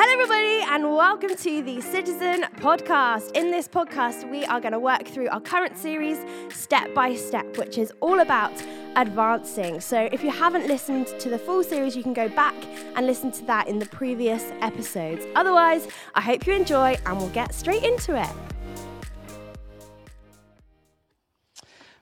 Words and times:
Hello, 0.00 0.12
everybody, 0.12 0.62
and 0.72 0.94
welcome 0.94 1.34
to 1.34 1.60
the 1.60 1.80
Citizen 1.80 2.44
Podcast. 2.58 3.32
In 3.32 3.50
this 3.50 3.66
podcast, 3.66 4.30
we 4.30 4.44
are 4.44 4.60
going 4.60 4.70
to 4.70 4.78
work 4.78 5.04
through 5.08 5.28
our 5.30 5.40
current 5.40 5.76
series, 5.76 6.20
Step 6.50 6.94
by 6.94 7.16
Step, 7.16 7.58
which 7.58 7.78
is 7.78 7.92
all 7.98 8.20
about 8.20 8.52
advancing. 8.94 9.80
So, 9.80 10.08
if 10.12 10.22
you 10.22 10.30
haven't 10.30 10.68
listened 10.68 11.08
to 11.18 11.28
the 11.28 11.36
full 11.36 11.64
series, 11.64 11.96
you 11.96 12.04
can 12.04 12.12
go 12.12 12.28
back 12.28 12.54
and 12.94 13.08
listen 13.08 13.32
to 13.32 13.44
that 13.46 13.66
in 13.66 13.80
the 13.80 13.86
previous 13.86 14.52
episodes. 14.60 15.26
Otherwise, 15.34 15.88
I 16.14 16.20
hope 16.20 16.46
you 16.46 16.52
enjoy, 16.52 16.96
and 17.04 17.18
we'll 17.18 17.30
get 17.30 17.52
straight 17.52 17.82
into 17.82 18.14
it. 18.14 18.30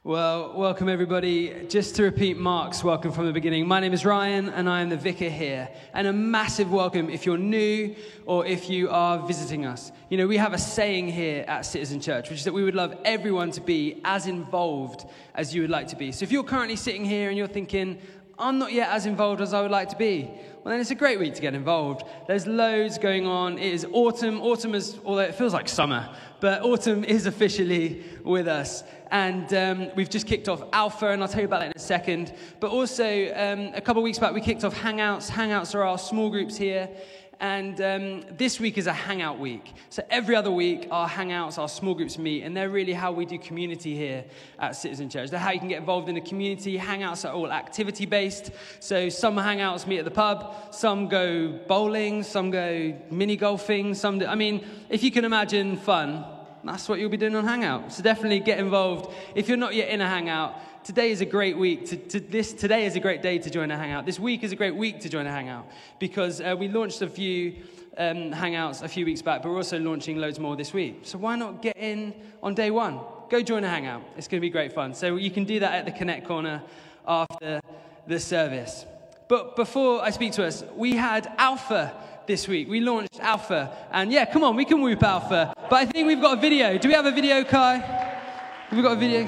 Well, 0.07 0.53
welcome 0.55 0.89
everybody. 0.89 1.67
Just 1.67 1.97
to 1.97 2.05
repeat 2.05 2.39
Mark's 2.39 2.85
welcome 2.85 3.11
from 3.11 3.27
the 3.27 3.33
beginning, 3.33 3.67
my 3.67 3.81
name 3.81 3.93
is 3.93 4.07
Ryan 4.07 4.49
and 4.51 4.71
I 4.71 4.81
am 4.81 4.89
the 4.89 4.97
vicar 4.97 5.29
here. 5.29 5.69
And 5.95 6.07
a 6.07 6.13
massive 6.13 6.71
welcome 6.71 7.11
if 7.11 7.27
you're 7.27 7.37
new 7.37 7.93
or 8.25 8.47
if 8.47 8.71
you 8.71 8.89
are 8.89 9.27
visiting 9.27 9.67
us. 9.67 9.91
You 10.09 10.19
know, 10.19 10.29
we 10.29 10.37
have 10.37 10.53
a 10.53 10.59
saying 10.59 11.09
here 11.09 11.45
at 11.49 11.63
Citizen 11.67 12.01
Church, 12.01 12.31
which 12.31 12.39
is 12.39 12.45
that 12.45 12.53
we 12.53 12.63
would 12.63 12.77
love 12.77 12.97
everyone 13.05 13.51
to 13.51 13.61
be 13.61 14.01
as 14.05 14.29
involved 14.29 15.11
as 15.35 15.53
you 15.53 15.63
would 15.63 15.71
like 15.71 15.89
to 15.89 15.97
be. 15.97 16.13
So 16.13 16.23
if 16.23 16.31
you're 16.31 16.45
currently 16.45 16.77
sitting 16.77 17.05
here 17.05 17.29
and 17.29 17.37
you're 17.37 17.49
thinking, 17.49 17.99
I'm 18.39 18.59
not 18.59 18.73
yet 18.73 18.91
as 18.91 19.07
involved 19.07 19.41
as 19.41 19.55
I 19.55 19.63
would 19.63 19.71
like 19.71 19.89
to 19.89 19.97
be, 19.97 20.31
well, 20.63 20.73
then 20.73 20.81
it's 20.81 20.91
a 20.91 20.95
great 20.95 21.19
week 21.19 21.35
to 21.35 21.41
get 21.41 21.55
involved. 21.55 22.03
There's 22.27 22.47
loads 22.47 22.99
going 22.99 23.27
on. 23.27 23.57
It 23.57 23.73
is 23.73 23.87
autumn. 23.93 24.43
Autumn 24.43 24.75
is, 24.75 24.99
although 25.07 25.23
it 25.23 25.35
feels 25.35 25.55
like 25.55 25.69
summer, 25.69 26.15
but 26.41 26.61
autumn 26.63 27.03
is 27.05 27.27
officially 27.27 28.05
with 28.25 28.47
us. 28.47 28.85
And 29.11 29.55
um, 29.55 29.91
we've 29.95 30.11
just 30.11 30.27
kicked 30.27 30.49
off 30.49 30.63
Alpha, 30.73 31.11
and 31.11 31.23
I'll 31.23 31.29
tell 31.29 31.41
you 31.41 31.47
about 31.47 31.61
that 31.61 31.67
in 31.67 31.73
a 31.77 31.79
second. 31.79 32.35
But 32.61 32.73
also, 32.73 33.05
um, 33.35 33.71
a 33.75 33.81
couple 33.81 34.03
of 34.03 34.05
weeks 34.05 34.19
back, 34.19 34.35
we 34.35 34.41
kicked 34.41 34.65
off 34.65 34.75
Hangouts. 34.75 35.31
Hangouts 35.31 35.75
are 35.75 35.85
our 35.85 35.97
small 35.97 36.29
groups 36.29 36.57
here. 36.57 36.91
And 37.39 37.81
um, 37.83 38.25
this 38.39 38.59
week 38.59 38.79
is 38.79 38.87
a 38.87 38.93
hangout 38.93 39.39
week. 39.39 39.75
So 39.91 40.03
every 40.09 40.35
other 40.35 40.51
week, 40.51 40.89
our 40.91 41.07
hangouts, 41.07 41.59
our 41.59 41.69
small 41.69 41.95
groups 41.95 42.17
meet, 42.17 42.45
and 42.45 42.57
they're 42.57 42.71
really 42.71 42.95
how 42.95 43.13
we 43.13 43.27
do 43.27 43.39
community 43.39 43.95
here 43.95 44.25
at 44.59 44.75
Citizen 44.75 45.11
Church. 45.11 45.29
They're 45.29 45.39
how 45.39 45.51
you 45.51 45.59
can 45.59 45.69
get 45.69 45.79
involved 45.79 46.09
in 46.09 46.15
the 46.15 46.23
community. 46.23 46.79
Hangouts 46.79 47.29
are 47.29 47.35
all 47.35 47.53
activity 47.53 48.07
based. 48.07 48.53
So 48.81 49.11
some 49.11 49.37
hangouts 49.37 49.87
meet 49.87 49.99
at 49.99 50.07
the 50.07 50.11
pub, 50.11 50.55
some 50.71 51.09
go 51.09 51.49
bowling, 51.69 52.23
some 52.23 52.51
go 52.51 52.97
mini 53.11 53.37
golfing, 53.37 53.93
some 53.93 54.19
do, 54.19 54.27
I 54.27 54.35
mean, 54.35 54.67
if 54.89 55.03
you 55.03 55.11
can 55.11 55.27
imagine 55.27 55.77
fun, 55.77 56.25
that's 56.65 56.89
what 56.89 56.99
you'll 56.99 57.11
be 57.11 57.17
doing 57.17 57.37
on 57.37 57.45
Hangout. 57.45 57.93
So 57.93 58.03
definitely 58.03 58.41
get 58.41 58.59
involved. 58.59 59.15
If 59.37 59.47
you're 59.47 59.57
not 59.57 59.75
yet 59.75 59.89
in 59.89 60.01
a 60.01 60.09
Hangout, 60.09 60.61
today 60.87 61.11
is 61.11 61.21
a 61.21 61.27
great 61.27 61.59
week. 61.59 61.85
To, 61.87 61.97
to 61.97 62.21
this, 62.21 62.53
today 62.53 62.87
is 62.87 62.95
a 62.95 63.01
great 63.01 63.21
day 63.21 63.39
to 63.39 63.51
join 63.51 63.73
a 63.73 63.77
Hangout. 63.77 64.07
This 64.07 64.21
week 64.21 64.45
is 64.45 64.53
a 64.53 64.57
great 64.57 64.77
week 64.77 65.01
to 65.01 65.09
join 65.09 65.27
a 65.27 65.33
Hangout 65.33 65.67
because 65.99 66.41
uh, 66.41 66.55
we 66.57 66.69
launched 66.69 67.03
a 67.03 67.09
few 67.09 67.57
um, 67.99 68.31
Hangouts 68.31 68.83
a 68.83 68.89
few 68.89 69.05
weeks 69.05 69.21
back, 69.21 69.43
but 69.43 69.49
we're 69.49 69.57
also 69.57 69.81
launching 69.81 70.19
loads 70.19 70.39
more 70.39 70.55
this 70.55 70.73
week. 70.73 71.01
So 71.03 71.19
why 71.19 71.35
not 71.35 71.61
get 71.61 71.77
in 71.77 72.15
on 72.41 72.55
day 72.55 72.71
one? 72.71 73.01
Go 73.29 73.43
join 73.43 73.65
a 73.65 73.69
Hangout. 73.69 74.03
It's 74.17 74.29
going 74.29 74.41
to 74.41 74.47
be 74.47 74.49
great 74.49 74.73
fun. 74.73 74.95
So 74.95 75.17
you 75.17 75.31
can 75.33 75.43
do 75.43 75.59
that 75.59 75.75
at 75.75 75.87
the 75.87 75.91
Connect 75.91 76.25
Corner 76.25 76.63
after 77.05 77.61
the 78.07 78.21
service. 78.21 78.87
But 79.27 79.57
before 79.57 80.05
I 80.05 80.11
speak 80.11 80.35
to 80.35 80.45
us, 80.45 80.63
we 80.77 80.95
had 80.95 81.33
Alpha 81.37 81.95
this 82.29 82.47
week. 82.47 82.69
We 82.69 82.79
launched 82.79 83.19
Alpha. 83.19 83.77
And 83.91 84.13
yeah, 84.13 84.25
come 84.25 84.45
on, 84.45 84.55
we 84.55 84.65
can 84.65 84.81
whoop 84.81 85.03
Alpha. 85.03 85.53
But 85.69 85.75
I 85.75 85.87
think 85.87 86.07
we've 86.07 86.23
got 86.23 86.39
a 86.39 86.41
video. 86.41 86.79
Do 86.79 86.87
we 86.87 86.95
have 86.95 87.07
a 87.07 87.13
video, 87.13 87.43
Kai? 87.43 87.79
Have 87.79 88.77
we 88.77 88.83
got 88.83 88.93
a 88.93 89.01
video? 89.01 89.25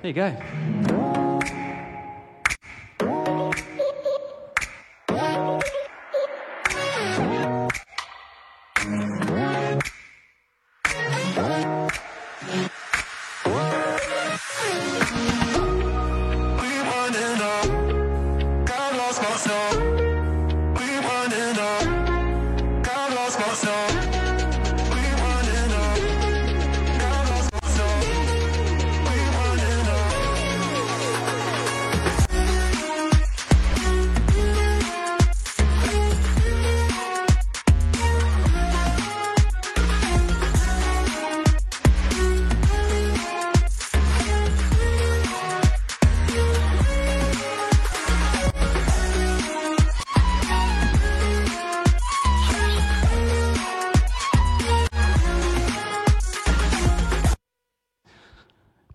There 0.00 0.08
you 0.08 0.12
go. 0.12 0.71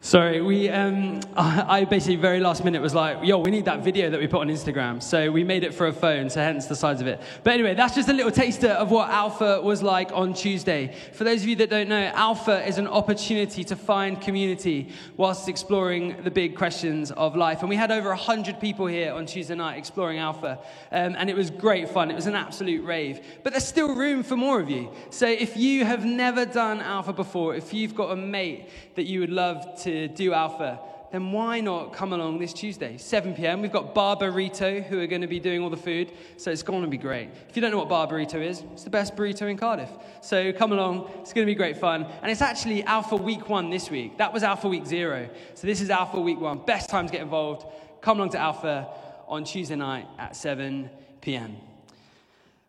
Sorry, 0.07 0.39
we, 0.39 0.69
um, 0.69 1.16
I 1.39 1.85
basically 1.85 2.15
very 2.15 2.39
last 2.39 2.65
minute 2.65 2.81
was 2.81 2.95
like, 2.95 3.19
yo, 3.23 3.37
we 3.37 3.51
need 3.51 3.65
that 3.65 3.83
video 3.83 4.09
that 4.09 4.19
we 4.19 4.25
put 4.25 4.41
on 4.41 4.47
Instagram. 4.47 5.03
So 5.03 5.29
we 5.29 5.43
made 5.43 5.63
it 5.63 5.71
for 5.71 5.85
a 5.85 5.93
phone, 5.93 6.31
so 6.31 6.41
hence 6.41 6.65
the 6.65 6.75
size 6.75 6.99
of 6.99 7.05
it. 7.05 7.21
But 7.43 7.53
anyway, 7.53 7.75
that's 7.75 7.93
just 7.93 8.09
a 8.09 8.13
little 8.13 8.31
taster 8.31 8.69
of 8.69 8.89
what 8.89 9.11
Alpha 9.11 9.61
was 9.61 9.83
like 9.83 10.11
on 10.13 10.33
Tuesday. 10.33 10.95
For 11.13 11.25
those 11.25 11.43
of 11.43 11.47
you 11.47 11.55
that 11.57 11.69
don't 11.69 11.89
know, 11.89 12.05
Alpha 12.15 12.67
is 12.67 12.79
an 12.79 12.87
opportunity 12.87 13.63
to 13.65 13.75
find 13.75 14.19
community 14.19 14.89
whilst 15.15 15.47
exploring 15.47 16.23
the 16.23 16.31
big 16.31 16.57
questions 16.57 17.11
of 17.11 17.35
life. 17.35 17.59
And 17.59 17.69
we 17.69 17.75
had 17.75 17.91
over 17.91 18.09
100 18.09 18.59
people 18.59 18.87
here 18.87 19.13
on 19.13 19.27
Tuesday 19.27 19.53
night 19.53 19.77
exploring 19.77 20.17
Alpha. 20.17 20.57
Um, 20.91 21.15
and 21.19 21.29
it 21.29 21.35
was 21.35 21.51
great 21.51 21.87
fun. 21.87 22.09
It 22.09 22.15
was 22.15 22.25
an 22.25 22.35
absolute 22.35 22.83
rave. 22.83 23.23
But 23.43 23.53
there's 23.53 23.67
still 23.67 23.93
room 23.93 24.23
for 24.23 24.37
more 24.37 24.59
of 24.59 24.71
you. 24.71 24.89
So 25.11 25.27
if 25.27 25.55
you 25.55 25.85
have 25.85 26.03
never 26.03 26.47
done 26.47 26.81
Alpha 26.81 27.13
before, 27.13 27.53
if 27.53 27.75
you've 27.75 27.93
got 27.93 28.09
a 28.09 28.15
mate 28.15 28.69
that 28.95 29.03
you 29.03 29.19
would 29.19 29.29
love 29.29 29.79
to 29.83 30.07
do 30.07 30.33
Alpha, 30.33 30.79
then 31.11 31.31
why 31.31 31.61
not 31.61 31.93
come 31.93 32.11
along 32.11 32.39
this 32.39 32.53
Tuesday, 32.53 32.97
7 32.97 33.33
p.m.? 33.33 33.61
We've 33.61 33.71
got 33.71 33.95
Bar 33.95 34.17
Burrito 34.17 34.83
who 34.83 34.99
are 34.99 35.07
going 35.07 35.21
to 35.21 35.27
be 35.27 35.39
doing 35.39 35.61
all 35.61 35.69
the 35.69 35.77
food, 35.77 36.11
so 36.35 36.51
it's 36.51 36.63
going 36.63 36.81
to 36.81 36.87
be 36.87 36.97
great. 36.97 37.29
If 37.49 37.55
you 37.55 37.61
don't 37.61 37.71
know 37.71 37.77
what 37.77 37.89
Bar 37.89 38.07
Burrito 38.07 38.41
is, 38.41 38.63
it's 38.73 38.83
the 38.83 38.89
best 38.89 39.15
burrito 39.15 39.49
in 39.49 39.57
Cardiff. 39.57 39.89
So 40.21 40.51
come 40.51 40.71
along, 40.71 41.09
it's 41.21 41.33
going 41.33 41.45
to 41.45 41.51
be 41.51 41.55
great 41.55 41.77
fun. 41.77 42.05
And 42.21 42.31
it's 42.31 42.41
actually 42.41 42.83
Alpha 42.83 43.15
Week 43.15 43.47
1 43.47 43.69
this 43.69 43.89
week. 43.89 44.17
That 44.17 44.33
was 44.33 44.43
Alpha 44.43 44.67
Week 44.67 44.85
0. 44.85 45.29
So 45.53 45.67
this 45.67 45.81
is 45.81 45.89
Alpha 45.89 46.19
Week 46.19 46.39
1. 46.39 46.65
Best 46.65 46.89
time 46.89 47.07
to 47.07 47.11
get 47.11 47.21
involved. 47.21 47.65
Come 48.01 48.17
along 48.17 48.31
to 48.31 48.39
Alpha 48.39 48.87
on 49.27 49.43
Tuesday 49.43 49.75
night 49.75 50.07
at 50.17 50.35
7 50.35 50.89
p.m. 51.21 51.66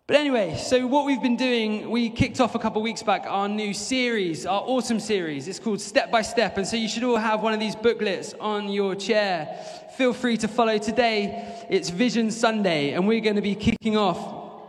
But 0.08 0.16
anyway, 0.16 0.56
so 0.56 0.86
what 0.86 1.04
we've 1.04 1.20
been 1.20 1.36
doing, 1.36 1.90
we 1.90 2.08
kicked 2.08 2.40
off 2.40 2.54
a 2.54 2.58
couple 2.58 2.80
of 2.80 2.82
weeks 2.82 3.02
back 3.02 3.26
our 3.26 3.46
new 3.46 3.74
series, 3.74 4.46
our 4.46 4.62
autumn 4.64 5.00
series. 5.00 5.46
It's 5.48 5.58
called 5.58 5.82
Step 5.82 6.10
by 6.10 6.22
Step. 6.22 6.56
And 6.56 6.66
so 6.66 6.76
you 6.76 6.88
should 6.88 7.04
all 7.04 7.18
have 7.18 7.42
one 7.42 7.52
of 7.52 7.60
these 7.60 7.76
booklets 7.76 8.32
on 8.40 8.70
your 8.70 8.94
chair. 8.94 9.62
Feel 9.98 10.14
free 10.14 10.38
to 10.38 10.48
follow. 10.48 10.78
Today, 10.78 11.62
it's 11.68 11.90
Vision 11.90 12.30
Sunday, 12.30 12.92
and 12.92 13.06
we're 13.06 13.20
going 13.20 13.36
to 13.36 13.42
be 13.42 13.54
kicking 13.54 13.98
off. 13.98 14.62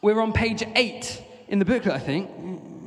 We're 0.00 0.20
on 0.20 0.32
page 0.32 0.64
eight 0.74 1.22
in 1.46 1.60
the 1.60 1.64
booklet, 1.64 1.94
I 1.94 2.00
think. 2.00 2.28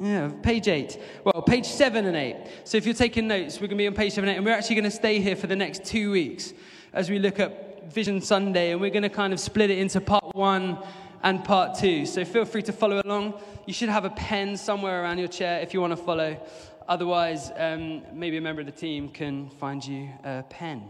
Yeah, 0.01 0.31
page 0.43 0.67
eight. 0.67 0.99
Well, 1.23 1.43
page 1.43 1.65
seven 1.65 2.07
and 2.07 2.17
eight. 2.17 2.35
So 2.65 2.75
if 2.75 2.85
you're 2.85 2.93
taking 2.93 3.29
notes, 3.29 3.61
we're 3.61 3.67
going 3.67 3.77
to 3.77 3.83
be 3.83 3.87
on 3.87 3.93
page 3.93 4.11
seven 4.11 4.27
and 4.27 4.35
eight, 4.35 4.37
and 4.39 4.45
we're 4.45 4.51
actually 4.51 4.75
going 4.75 4.83
to 4.83 4.91
stay 4.91 5.21
here 5.21 5.37
for 5.37 5.47
the 5.47 5.55
next 5.55 5.85
two 5.85 6.11
weeks 6.11 6.51
as 6.91 7.09
we 7.09 7.19
look 7.19 7.39
at 7.39 7.93
Vision 7.93 8.19
Sunday, 8.19 8.71
and 8.71 8.81
we're 8.81 8.89
going 8.89 9.03
to 9.03 9.09
kind 9.09 9.31
of 9.31 9.39
split 9.39 9.69
it 9.69 9.77
into 9.77 10.01
part 10.01 10.35
one 10.35 10.77
and 11.25 11.43
part 11.43 11.75
two. 11.77 12.05
So 12.05 12.23
feel 12.23 12.45
free 12.45 12.61
to 12.61 12.71
follow 12.71 13.01
along. 13.03 13.33
You 13.65 13.73
should 13.73 13.89
have 13.89 14.05
a 14.05 14.11
pen 14.11 14.55
somewhere 14.55 15.01
around 15.01 15.17
your 15.17 15.27
chair 15.27 15.59
if 15.59 15.73
you 15.73 15.81
want 15.81 15.91
to 15.91 15.97
follow. 15.97 16.39
Otherwise, 16.87 17.51
um, 17.57 18.03
maybe 18.13 18.37
a 18.37 18.41
member 18.41 18.61
of 18.61 18.67
the 18.67 18.71
team 18.71 19.09
can 19.09 19.49
find 19.49 19.83
you 19.83 20.07
a 20.23 20.43
pen. 20.43 20.83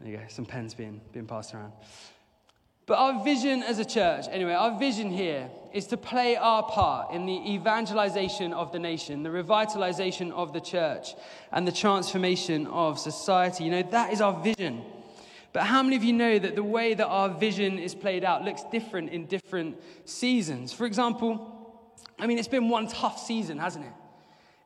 There 0.00 0.10
you 0.10 0.16
go, 0.16 0.22
some 0.28 0.46
pens 0.46 0.72
being, 0.72 1.02
being 1.12 1.26
passed 1.26 1.54
around. 1.54 1.72
But 2.86 2.98
our 2.98 3.22
vision 3.22 3.62
as 3.62 3.78
a 3.80 3.84
church, 3.84 4.26
anyway, 4.30 4.52
our 4.52 4.78
vision 4.78 5.10
here 5.10 5.50
is 5.74 5.86
to 5.88 5.98
play 5.98 6.36
our 6.36 6.62
part 6.62 7.12
in 7.12 7.26
the 7.26 7.52
evangelization 7.52 8.54
of 8.54 8.72
the 8.72 8.78
nation, 8.78 9.24
the 9.24 9.28
revitalization 9.28 10.32
of 10.32 10.54
the 10.54 10.60
church, 10.60 11.14
and 11.52 11.68
the 11.68 11.72
transformation 11.72 12.66
of 12.68 12.98
society. 12.98 13.64
You 13.64 13.72
know, 13.72 13.82
that 13.90 14.12
is 14.12 14.22
our 14.22 14.40
vision. 14.42 14.84
But 15.56 15.64
how 15.64 15.82
many 15.82 15.96
of 15.96 16.04
you 16.04 16.12
know 16.12 16.38
that 16.38 16.54
the 16.54 16.62
way 16.62 16.92
that 16.92 17.06
our 17.06 17.30
vision 17.30 17.78
is 17.78 17.94
played 17.94 18.24
out 18.24 18.44
looks 18.44 18.62
different 18.64 19.08
in 19.08 19.24
different 19.24 19.80
seasons? 20.04 20.70
For 20.70 20.84
example, 20.84 21.90
I 22.18 22.26
mean, 22.26 22.38
it's 22.38 22.46
been 22.46 22.68
one 22.68 22.88
tough 22.88 23.18
season, 23.18 23.56
hasn't 23.56 23.86
it? 23.86 23.92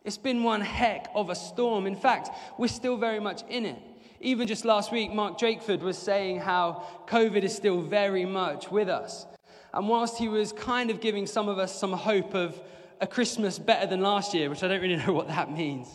It's 0.02 0.19
been 0.19 0.42
one 0.42 0.60
heck 0.60 1.06
of 1.14 1.31
a 1.31 1.37
storm. 1.37 1.87
In 1.87 1.94
fact, 1.94 2.31
we're 2.58 2.66
still 2.66 2.96
very 2.96 3.20
much 3.20 3.42
in 3.48 3.66
it. 3.66 3.78
Even 4.20 4.48
just 4.48 4.64
last 4.64 4.90
week, 4.90 5.12
Mark 5.12 5.38
Drakeford 5.38 5.78
was 5.78 5.96
saying 5.96 6.40
how 6.40 6.82
COVID 7.06 7.44
is 7.44 7.54
still 7.54 7.82
very 7.82 8.25
much 8.25 8.72
with 8.72 8.88
us. 8.88 9.26
And 9.72 9.88
whilst 9.88 10.19
he 10.19 10.26
was 10.26 10.50
kind 10.50 10.90
of 10.90 11.00
giving 11.00 11.28
some 11.28 11.48
of 11.48 11.60
us 11.60 11.72
some 11.72 11.93
hope 11.93 12.34
of 12.34 12.60
a 13.00 13.06
Christmas 13.06 13.60
better 13.60 13.86
than 13.86 14.00
last 14.00 14.34
year, 14.34 14.50
which 14.50 14.64
I 14.64 14.66
don't 14.66 14.82
really 14.82 14.96
know 15.06 15.12
what 15.12 15.28
that 15.28 15.52
means, 15.52 15.86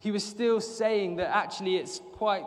he 0.00 0.10
was 0.10 0.24
still 0.24 0.60
saying 0.60 1.14
that 1.18 1.28
actually 1.28 1.76
it's 1.76 2.00
quite 2.14 2.42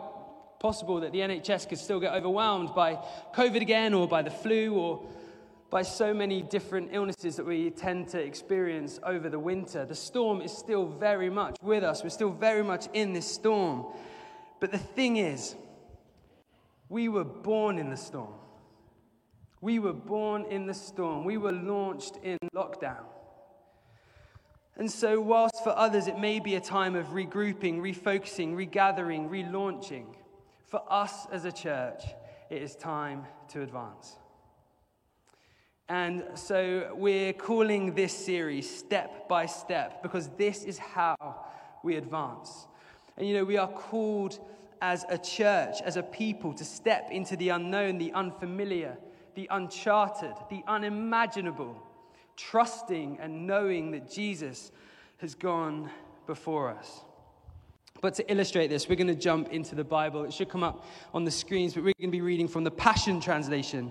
possible 0.58 1.00
that 1.00 1.12
the 1.12 1.20
NHS 1.20 1.68
could 1.68 1.78
still 1.78 2.00
get 2.00 2.12
overwhelmed 2.14 2.74
by 2.74 2.98
COVID 3.34 3.60
again 3.60 3.94
or 3.94 4.08
by 4.08 4.22
the 4.22 4.30
flu 4.30 4.74
or 4.74 5.06
by 5.70 5.82
so 5.82 6.14
many 6.14 6.42
different 6.42 6.90
illnesses 6.92 7.36
that 7.36 7.44
we 7.44 7.70
tend 7.70 8.08
to 8.08 8.18
experience 8.18 9.00
over 9.02 9.28
the 9.28 9.38
winter. 9.38 9.84
The 9.84 9.94
storm 9.94 10.40
is 10.40 10.52
still 10.52 10.86
very 10.86 11.28
much 11.28 11.56
with 11.60 11.82
us. 11.82 12.02
We're 12.02 12.10
still 12.10 12.30
very 12.30 12.62
much 12.62 12.86
in 12.94 13.12
this 13.12 13.26
storm. 13.26 13.86
But 14.60 14.70
the 14.72 14.78
thing 14.78 15.16
is, 15.16 15.54
we 16.88 17.08
were 17.08 17.24
born 17.24 17.78
in 17.78 17.90
the 17.90 17.96
storm. 17.96 18.32
We 19.60 19.78
were 19.78 19.92
born 19.92 20.44
in 20.44 20.66
the 20.66 20.74
storm. 20.74 21.24
We 21.24 21.36
were 21.36 21.52
launched 21.52 22.18
in 22.22 22.38
lockdown. 22.54 23.04
And 24.76 24.90
so, 24.90 25.20
whilst 25.20 25.64
for 25.64 25.76
others 25.76 26.06
it 26.06 26.18
may 26.18 26.38
be 26.38 26.54
a 26.54 26.60
time 26.60 26.94
of 26.94 27.06
regrouping, 27.06 27.80
refocusing, 27.80 28.54
regathering, 28.54 29.30
relaunching, 29.30 30.04
for 30.66 30.82
us 30.88 31.26
as 31.30 31.44
a 31.44 31.52
church, 31.52 32.02
it 32.50 32.62
is 32.62 32.76
time 32.76 33.24
to 33.48 33.62
advance. 33.62 34.16
And 35.88 36.24
so 36.34 36.92
we're 36.96 37.32
calling 37.32 37.94
this 37.94 38.12
series 38.12 38.68
Step 38.68 39.28
by 39.28 39.46
Step 39.46 40.02
because 40.02 40.28
this 40.36 40.64
is 40.64 40.78
how 40.78 41.46
we 41.84 41.96
advance. 41.96 42.66
And 43.16 43.26
you 43.26 43.34
know, 43.34 43.44
we 43.44 43.56
are 43.56 43.68
called 43.68 44.40
as 44.82 45.04
a 45.08 45.16
church, 45.16 45.76
as 45.84 45.96
a 45.96 46.02
people, 46.02 46.52
to 46.54 46.64
step 46.64 47.10
into 47.10 47.36
the 47.36 47.50
unknown, 47.50 47.98
the 47.98 48.12
unfamiliar, 48.12 48.98
the 49.36 49.46
uncharted, 49.50 50.34
the 50.50 50.62
unimaginable, 50.66 51.80
trusting 52.36 53.18
and 53.20 53.46
knowing 53.46 53.92
that 53.92 54.10
Jesus 54.10 54.72
has 55.18 55.34
gone 55.34 55.88
before 56.26 56.68
us. 56.70 57.02
But 58.06 58.14
to 58.14 58.30
illustrate 58.30 58.68
this, 58.68 58.88
we're 58.88 58.94
going 58.94 59.08
to 59.08 59.16
jump 59.16 59.48
into 59.48 59.74
the 59.74 59.82
Bible. 59.82 60.22
It 60.22 60.32
should 60.32 60.48
come 60.48 60.62
up 60.62 60.86
on 61.12 61.24
the 61.24 61.30
screens, 61.32 61.74
but 61.74 61.82
we're 61.82 61.92
going 61.98 62.12
to 62.12 62.16
be 62.16 62.20
reading 62.20 62.46
from 62.46 62.62
the 62.62 62.70
Passion 62.70 63.20
Translation 63.20 63.90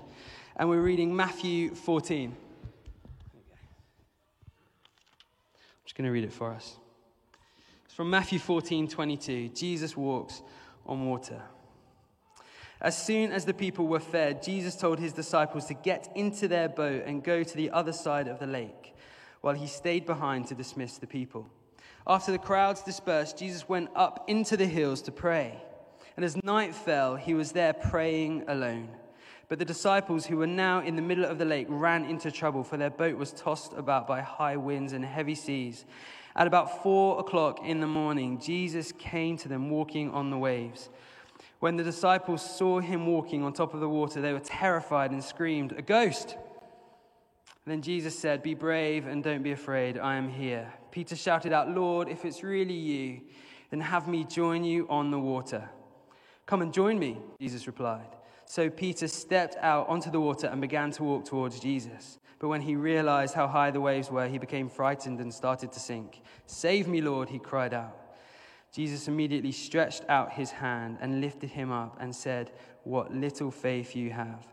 and 0.55 0.69
we're 0.69 0.79
reading 0.79 1.13
Matthew 1.13 1.75
14. 1.75 2.29
I'm 2.29 2.37
just 5.83 5.97
going 5.97 6.05
to 6.05 6.11
read 6.11 6.23
it 6.23 6.31
for 6.31 6.53
us. 6.53 6.77
It's 7.83 7.93
from 7.93 8.09
Matthew 8.09 8.39
14 8.39 8.87
22. 8.87 9.49
Jesus 9.49 9.97
walks 9.97 10.41
on 10.85 11.05
water. 11.05 11.41
As 12.79 12.97
soon 12.97 13.33
as 13.33 13.43
the 13.43 13.53
people 13.53 13.85
were 13.85 13.99
fed, 13.99 14.41
Jesus 14.41 14.77
told 14.77 14.97
his 14.97 15.11
disciples 15.11 15.65
to 15.65 15.73
get 15.73 16.09
into 16.15 16.47
their 16.47 16.69
boat 16.69 17.03
and 17.05 17.21
go 17.21 17.43
to 17.43 17.57
the 17.57 17.69
other 17.71 17.91
side 17.91 18.29
of 18.29 18.39
the 18.39 18.47
lake, 18.47 18.95
while 19.41 19.55
he 19.55 19.67
stayed 19.67 20.05
behind 20.05 20.47
to 20.47 20.55
dismiss 20.55 20.99
the 20.99 21.05
people. 21.05 21.49
After 22.07 22.31
the 22.31 22.37
crowds 22.37 22.83
dispersed, 22.83 23.37
Jesus 23.37 23.67
went 23.67 23.89
up 23.95 24.25
into 24.27 24.55
the 24.55 24.67
hills 24.67 25.01
to 25.03 25.11
pray. 25.11 25.59
And 26.15 26.23
as 26.23 26.41
night 26.43 26.75
fell, 26.75 27.15
he 27.15 27.33
was 27.33 27.51
there 27.51 27.73
praying 27.73 28.43
alone. 28.47 28.89
But 29.49 29.59
the 29.59 29.65
disciples 29.65 30.25
who 30.25 30.37
were 30.37 30.47
now 30.47 30.81
in 30.81 30.95
the 30.95 31.01
middle 31.01 31.25
of 31.25 31.39
the 31.39 31.45
lake 31.45 31.67
ran 31.69 32.05
into 32.05 32.31
trouble, 32.31 32.63
for 32.63 32.77
their 32.77 32.91
boat 32.91 33.17
was 33.17 33.31
tossed 33.31 33.73
about 33.73 34.07
by 34.07 34.21
high 34.21 34.55
winds 34.55 34.93
and 34.93 35.03
heavy 35.03 35.35
seas. 35.35 35.85
At 36.35 36.47
about 36.47 36.83
four 36.83 37.19
o'clock 37.19 37.59
in 37.63 37.79
the 37.79 37.87
morning, 37.87 38.39
Jesus 38.39 38.91
came 38.91 39.37
to 39.37 39.47
them 39.47 39.69
walking 39.69 40.11
on 40.11 40.29
the 40.29 40.37
waves. 40.37 40.89
When 41.59 41.75
the 41.75 41.83
disciples 41.83 42.47
saw 42.47 42.81
him 42.81 43.07
walking 43.07 43.43
on 43.43 43.53
top 43.53 43.73
of 43.73 43.79
the 43.79 43.89
water, 43.89 44.21
they 44.21 44.33
were 44.33 44.39
terrified 44.39 45.11
and 45.11 45.23
screamed, 45.23 45.71
A 45.71 45.81
ghost! 45.81 46.37
Then 47.65 47.81
Jesus 47.81 48.17
said, 48.17 48.43
Be 48.43 48.53
brave 48.53 49.07
and 49.07 49.23
don't 49.23 49.41
be 49.41 49.51
afraid. 49.51 49.97
I 49.97 50.15
am 50.15 50.29
here. 50.29 50.71
Peter 50.91 51.15
shouted 51.15 51.51
out, 51.51 51.69
Lord, 51.69 52.07
if 52.07 52.23
it's 52.23 52.43
really 52.43 52.73
you, 52.73 53.21
then 53.71 53.81
have 53.81 54.07
me 54.07 54.23
join 54.23 54.63
you 54.63 54.85
on 54.89 55.09
the 55.09 55.19
water. 55.19 55.69
Come 56.45 56.61
and 56.61 56.71
join 56.71 56.99
me, 56.99 57.17
Jesus 57.41 57.65
replied. 57.65 58.15
So 58.45 58.69
Peter 58.69 59.07
stepped 59.07 59.55
out 59.57 59.89
onto 59.89 60.11
the 60.11 60.21
water 60.21 60.47
and 60.47 60.61
began 60.61 60.91
to 60.91 61.03
walk 61.03 61.25
towards 61.25 61.59
Jesus. 61.59 62.19
But 62.37 62.49
when 62.49 62.61
he 62.61 62.75
realized 62.75 63.33
how 63.33 63.47
high 63.47 63.71
the 63.71 63.81
waves 63.81 64.11
were, 64.11 64.27
he 64.27 64.37
became 64.37 64.69
frightened 64.69 65.19
and 65.19 65.33
started 65.33 65.71
to 65.71 65.79
sink. 65.79 66.21
Save 66.45 66.87
me, 66.87 67.01
Lord, 67.01 67.29
he 67.29 67.39
cried 67.39 67.73
out. 67.73 67.97
Jesus 68.71 69.07
immediately 69.07 69.53
stretched 69.53 70.03
out 70.09 70.33
his 70.33 70.51
hand 70.51 70.97
and 71.01 71.21
lifted 71.21 71.49
him 71.49 71.71
up 71.71 71.97
and 71.99 72.15
said, 72.15 72.51
What 72.83 73.11
little 73.11 73.49
faith 73.49 73.95
you 73.95 74.11
have. 74.11 74.45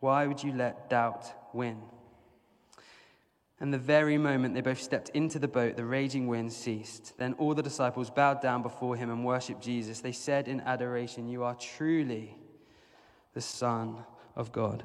Why 0.00 0.26
would 0.26 0.42
you 0.42 0.52
let 0.52 0.88
doubt 0.88 1.26
win? 1.52 1.76
And 3.60 3.72
the 3.72 3.78
very 3.78 4.18
moment 4.18 4.54
they 4.54 4.60
both 4.60 4.80
stepped 4.80 5.10
into 5.10 5.38
the 5.38 5.48
boat, 5.48 5.76
the 5.76 5.84
raging 5.84 6.26
wind 6.26 6.52
ceased. 6.52 7.16
Then 7.18 7.34
all 7.34 7.54
the 7.54 7.62
disciples 7.62 8.10
bowed 8.10 8.40
down 8.40 8.62
before 8.62 8.96
him 8.96 9.10
and 9.10 9.24
worshiped 9.24 9.62
Jesus. 9.62 10.00
They 10.00 10.12
said 10.12 10.48
in 10.48 10.60
adoration, 10.60 11.28
You 11.28 11.44
are 11.44 11.54
truly 11.54 12.36
the 13.32 13.40
Son 13.40 14.04
of 14.34 14.50
God. 14.52 14.84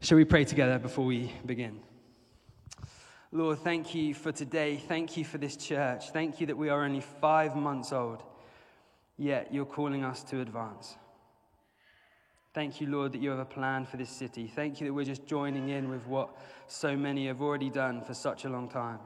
Shall 0.00 0.16
we 0.16 0.24
pray 0.24 0.44
together 0.44 0.78
before 0.78 1.04
we 1.04 1.32
begin? 1.46 1.80
Lord, 3.30 3.60
thank 3.60 3.94
you 3.94 4.12
for 4.12 4.30
today. 4.30 4.76
Thank 4.76 5.16
you 5.16 5.24
for 5.24 5.38
this 5.38 5.56
church. 5.56 6.10
Thank 6.10 6.40
you 6.40 6.46
that 6.48 6.56
we 6.56 6.68
are 6.68 6.84
only 6.84 7.00
five 7.00 7.56
months 7.56 7.90
old, 7.92 8.22
yet 9.16 9.54
you're 9.54 9.64
calling 9.64 10.04
us 10.04 10.22
to 10.24 10.40
advance. 10.42 10.96
Thank 12.54 12.82
you, 12.82 12.86
Lord, 12.86 13.12
that 13.12 13.22
you 13.22 13.30
have 13.30 13.38
a 13.38 13.46
plan 13.46 13.86
for 13.86 13.96
this 13.96 14.10
city. 14.10 14.46
Thank 14.46 14.80
you 14.80 14.86
that 14.86 14.92
we're 14.92 15.04
just 15.04 15.26
joining 15.26 15.70
in 15.70 15.88
with 15.88 16.06
what 16.06 16.36
so 16.66 16.94
many 16.94 17.26
have 17.26 17.40
already 17.40 17.70
done 17.70 18.02
for 18.02 18.12
such 18.12 18.44
a 18.44 18.48
long 18.48 18.68
time. 18.68 18.98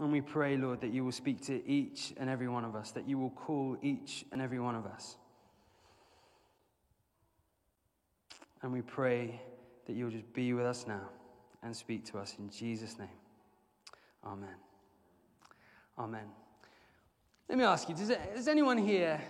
And 0.00 0.12
we 0.12 0.22
pray, 0.22 0.56
Lord, 0.56 0.80
that 0.80 0.92
you 0.92 1.04
will 1.04 1.12
speak 1.12 1.42
to 1.46 1.66
each 1.68 2.14
and 2.16 2.30
every 2.30 2.48
one 2.48 2.64
of 2.64 2.74
us, 2.74 2.90
that 2.92 3.08
you 3.08 3.18
will 3.18 3.30
call 3.30 3.76
each 3.82 4.24
and 4.32 4.40
every 4.40 4.60
one 4.60 4.74
of 4.74 4.86
us. 4.86 5.16
And 8.62 8.72
we 8.72 8.82
pray 8.82 9.40
that 9.86 9.94
you'll 9.94 10.10
just 10.10 10.32
be 10.32 10.52
with 10.54 10.66
us 10.66 10.86
now 10.86 11.08
and 11.62 11.76
speak 11.76 12.04
to 12.06 12.18
us 12.18 12.34
in 12.38 12.50
Jesus' 12.50 12.98
name. 12.98 13.08
Amen. 14.24 14.56
Amen. 15.98 16.26
Let 17.48 17.58
me 17.58 17.64
ask 17.64 17.88
you 17.88 17.94
does, 17.94 18.12
does 18.34 18.48
anyone 18.48 18.78
here 18.78 19.20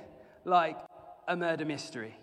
like 0.45 0.79
a 1.27 1.37
murder 1.37 1.65
mystery? 1.65 2.17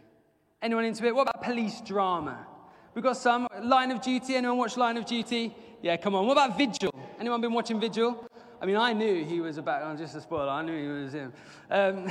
Anyone 0.62 0.86
into 0.86 1.06
it? 1.06 1.14
What 1.14 1.24
about 1.24 1.44
police 1.44 1.82
drama? 1.82 2.48
We've 2.94 3.04
got 3.04 3.18
some. 3.18 3.48
Line 3.62 3.92
of 3.92 4.02
Duty. 4.02 4.36
Anyone 4.36 4.58
watch 4.58 4.78
Line 4.78 4.98
of 4.98 5.06
Duty? 5.06 5.56
Yeah, 5.82 5.98
come 5.98 6.16
on. 6.16 6.26
What 6.26 6.34
about 6.34 6.58
Vigil? 6.58 6.94
Anyone 7.20 7.42
been 7.42 7.54
watching 7.54 7.80
Vigil? 7.80 8.28
I 8.62 8.66
mean, 8.66 8.78
I 8.78 8.94
knew 8.94 9.26
he 9.26 9.42
was 9.42 9.58
about, 9.58 9.98
just 9.98 10.16
a 10.16 10.22
spoiler, 10.22 10.50
I 10.50 10.62
knew 10.62 10.82
he 10.82 11.04
was 11.04 11.12
him. 11.12 11.34
Um, 11.70 12.08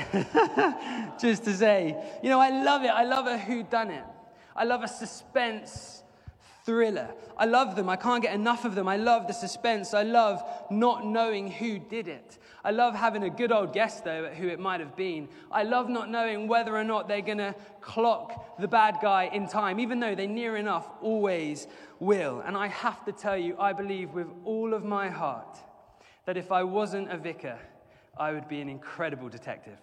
just 1.19 1.45
to 1.45 1.55
say, 1.55 1.97
you 2.23 2.29
know, 2.29 2.39
I 2.41 2.51
love 2.51 2.85
it. 2.85 2.89
I 2.89 3.05
love 3.05 3.27
a 3.27 3.39
who 3.39 3.63
done 3.63 3.91
it. 3.91 4.05
I 4.55 4.65
love 4.65 4.83
a 4.83 4.89
suspense 4.89 6.02
thriller. 6.65 7.09
I 7.37 7.47
love 7.47 7.77
them. 7.77 7.89
I 7.89 7.97
can't 7.97 8.23
get 8.23 8.35
enough 8.35 8.65
of 8.65 8.75
them. 8.75 8.89
I 8.89 8.97
love 8.97 9.27
the 9.27 9.33
suspense. 9.33 9.95
I 9.95 10.03
love 10.03 10.43
not 10.71 11.07
knowing 11.07 11.51
who 11.51 11.79
did 11.79 12.09
it. 12.09 12.39
I 12.65 12.71
love 12.71 12.95
having 12.95 13.25
a 13.25 13.31
good 13.31 13.51
old 13.51 13.73
guess, 13.73 14.01
though, 14.01 14.27
at 14.27 14.35
who 14.35 14.49
it 14.49 14.61
might 14.61 14.81
have 14.81 14.97
been. 14.97 15.29
I 15.51 15.65
love 15.65 15.89
not 15.89 16.09
knowing 16.09 16.47
whether 16.47 16.77
or 16.77 16.85
not 16.85 17.09
they're 17.09 17.21
going 17.21 17.39
to 17.39 17.55
clock 17.81 18.59
the 18.59 18.69
bad 18.69 18.99
guy 19.03 19.25
in 19.33 19.49
time, 19.49 19.81
even 19.81 19.99
though 19.99 20.15
they 20.15 20.27
near 20.27 20.57
enough 20.57 20.89
always 21.01 21.67
will. 21.99 22.41
And 22.41 22.57
I 22.57 22.69
have 22.69 23.05
to 23.07 23.13
tell 23.13 23.37
you, 23.37 23.57
I 23.59 23.73
believe 23.73 24.11
with 24.11 24.29
all 24.45 24.75
of 24.75 24.85
my 24.85 25.09
heart 25.09 25.59
that 26.27 26.37
if 26.37 26.53
I 26.53 26.63
wasn't 26.63 27.11
a 27.11 27.17
vicar, 27.17 27.59
I 28.17 28.33
would 28.33 28.49
be 28.49 28.61
an 28.61 28.69
incredible 28.69 29.29
detective. 29.29 29.79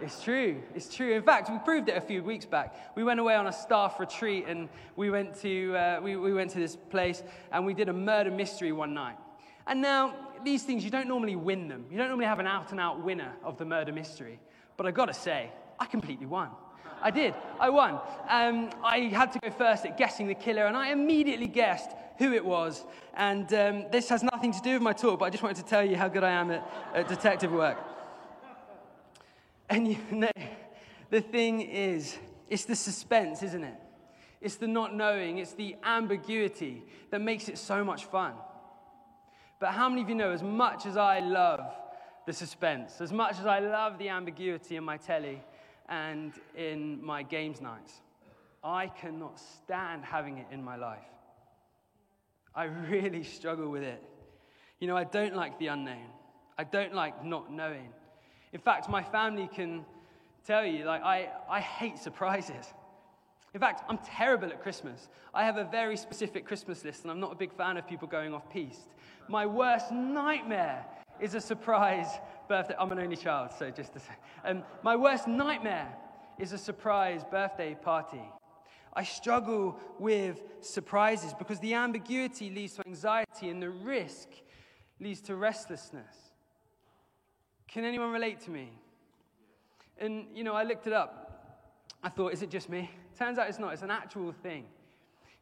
It's 0.00 0.22
true. 0.22 0.62
It's 0.74 0.94
true. 0.94 1.12
In 1.14 1.22
fact, 1.22 1.50
we 1.50 1.58
proved 1.58 1.88
it 1.88 1.96
a 1.96 2.00
few 2.00 2.22
weeks 2.22 2.46
back. 2.46 2.94
We 2.94 3.02
went 3.02 3.18
away 3.18 3.34
on 3.34 3.48
a 3.48 3.52
staff 3.52 3.98
retreat 3.98 4.44
and 4.46 4.68
we 4.94 5.10
went 5.10 5.34
to, 5.40 5.76
uh, 5.76 6.00
we, 6.00 6.16
we 6.16 6.32
went 6.32 6.50
to 6.52 6.58
this 6.60 6.76
place 6.76 7.22
and 7.50 7.66
we 7.66 7.74
did 7.74 7.88
a 7.88 7.92
murder 7.92 8.30
mystery 8.30 8.70
one 8.70 8.94
night. 8.94 9.16
And 9.66 9.82
now, 9.82 10.14
these 10.44 10.62
things, 10.62 10.84
you 10.84 10.90
don't 10.90 11.08
normally 11.08 11.36
win 11.36 11.68
them. 11.68 11.84
You 11.90 11.98
don't 11.98 12.08
normally 12.08 12.26
have 12.26 12.38
an 12.38 12.46
out 12.46 12.70
and 12.70 12.80
out 12.80 13.02
winner 13.02 13.32
of 13.42 13.58
the 13.58 13.64
murder 13.64 13.92
mystery. 13.92 14.38
But 14.76 14.86
I've 14.86 14.94
gotta 14.94 15.12
say, 15.12 15.50
I 15.80 15.86
completely 15.86 16.26
won. 16.26 16.50
I 17.02 17.10
did. 17.10 17.34
I 17.60 17.70
won. 17.70 18.00
Um, 18.28 18.70
I 18.82 19.10
had 19.12 19.32
to 19.32 19.38
go 19.40 19.50
first 19.50 19.84
at 19.84 19.98
guessing 19.98 20.26
the 20.26 20.34
killer, 20.34 20.66
and 20.66 20.76
I 20.76 20.90
immediately 20.90 21.46
guessed 21.46 21.90
who 22.18 22.32
it 22.32 22.44
was. 22.44 22.84
And 23.14 23.52
um, 23.54 23.84
this 23.90 24.08
has 24.08 24.22
nothing 24.22 24.52
to 24.52 24.60
do 24.62 24.74
with 24.74 24.82
my 24.82 24.92
talk, 24.92 25.20
but 25.20 25.26
I 25.26 25.30
just 25.30 25.42
wanted 25.42 25.58
to 25.58 25.64
tell 25.64 25.84
you 25.84 25.96
how 25.96 26.08
good 26.08 26.24
I 26.24 26.30
am 26.30 26.50
at, 26.50 26.68
at 26.94 27.08
detective 27.08 27.52
work. 27.52 27.78
And 29.68 29.88
you 29.88 29.98
know, 30.10 30.30
the 31.10 31.20
thing 31.20 31.60
is, 31.60 32.16
it's 32.48 32.64
the 32.64 32.76
suspense, 32.76 33.42
isn't 33.42 33.64
it? 33.64 33.74
It's 34.40 34.56
the 34.56 34.68
not 34.68 34.94
knowing, 34.94 35.38
it's 35.38 35.54
the 35.54 35.76
ambiguity 35.82 36.84
that 37.10 37.20
makes 37.20 37.48
it 37.48 37.58
so 37.58 37.84
much 37.84 38.04
fun. 38.04 38.34
But 39.60 39.70
how 39.70 39.88
many 39.88 40.02
of 40.02 40.08
you 40.08 40.14
know, 40.14 40.30
as 40.30 40.42
much 40.42 40.86
as 40.86 40.96
I 40.96 41.18
love 41.18 41.60
the 42.26 42.32
suspense, 42.32 43.00
as 43.00 43.12
much 43.12 43.40
as 43.40 43.46
I 43.46 43.58
love 43.58 43.98
the 43.98 44.08
ambiguity 44.08 44.76
in 44.76 44.84
my 44.84 44.96
telly 44.96 45.42
and 45.88 46.32
in 46.56 47.04
my 47.04 47.22
games 47.22 47.60
nights, 47.60 47.94
I 48.62 48.86
cannot 48.86 49.40
stand 49.40 50.04
having 50.04 50.38
it 50.38 50.46
in 50.52 50.62
my 50.62 50.76
life. 50.76 50.98
I 52.54 52.64
really 52.64 53.22
struggle 53.38 53.70
with 53.70 53.82
it. 53.82 54.02
You 54.78 54.86
know, 54.86 54.96
I 54.96 55.04
don't 55.04 55.34
like 55.34 55.58
the 55.58 55.68
unknown. 55.68 56.06
I 56.56 56.64
don't 56.64 56.94
like 56.94 57.24
not 57.24 57.52
knowing. 57.52 57.92
In 58.58 58.62
fact, 58.62 58.88
my 58.88 59.04
family 59.04 59.48
can 59.54 59.84
tell 60.44 60.66
you, 60.66 60.84
like, 60.84 61.00
I, 61.04 61.30
I 61.48 61.60
hate 61.60 61.96
surprises. 61.96 62.66
In 63.54 63.60
fact, 63.60 63.84
I'm 63.88 63.98
terrible 63.98 64.48
at 64.48 64.60
Christmas. 64.60 65.08
I 65.32 65.44
have 65.44 65.58
a 65.58 65.62
very 65.62 65.96
specific 65.96 66.44
Christmas 66.44 66.84
list, 66.84 67.02
and 67.02 67.12
I'm 67.12 67.20
not 67.20 67.30
a 67.30 67.36
big 67.36 67.52
fan 67.52 67.76
of 67.76 67.86
people 67.86 68.08
going 68.08 68.34
off 68.34 68.50
piste. 68.50 68.88
My 69.28 69.46
worst 69.46 69.92
nightmare 69.92 70.84
is 71.20 71.36
a 71.36 71.40
surprise 71.40 72.08
birthday. 72.48 72.74
I'm 72.80 72.90
an 72.90 72.98
only 72.98 73.14
child, 73.14 73.52
so 73.56 73.70
just 73.70 73.92
to 73.92 74.00
say. 74.00 74.14
Um, 74.44 74.64
my 74.82 74.96
worst 74.96 75.28
nightmare 75.28 75.94
is 76.36 76.52
a 76.52 76.58
surprise 76.58 77.22
birthday 77.30 77.76
party. 77.80 78.28
I 78.92 79.04
struggle 79.04 79.78
with 80.00 80.42
surprises 80.62 81.32
because 81.32 81.60
the 81.60 81.74
ambiguity 81.74 82.50
leads 82.50 82.74
to 82.74 82.82
anxiety 82.88 83.50
and 83.50 83.62
the 83.62 83.70
risk 83.70 84.26
leads 84.98 85.20
to 85.22 85.36
restlessness. 85.36 86.27
Can 87.68 87.84
anyone 87.84 88.10
relate 88.10 88.40
to 88.42 88.50
me? 88.50 88.70
And, 89.98 90.26
you 90.34 90.44
know, 90.44 90.54
I 90.54 90.62
looked 90.62 90.86
it 90.86 90.92
up. 90.92 91.24
I 92.02 92.08
thought, 92.08 92.32
is 92.32 92.42
it 92.42 92.50
just 92.50 92.68
me? 92.68 92.90
Turns 93.18 93.38
out 93.38 93.48
it's 93.48 93.58
not, 93.58 93.72
it's 93.72 93.82
an 93.82 93.90
actual 93.90 94.32
thing. 94.32 94.64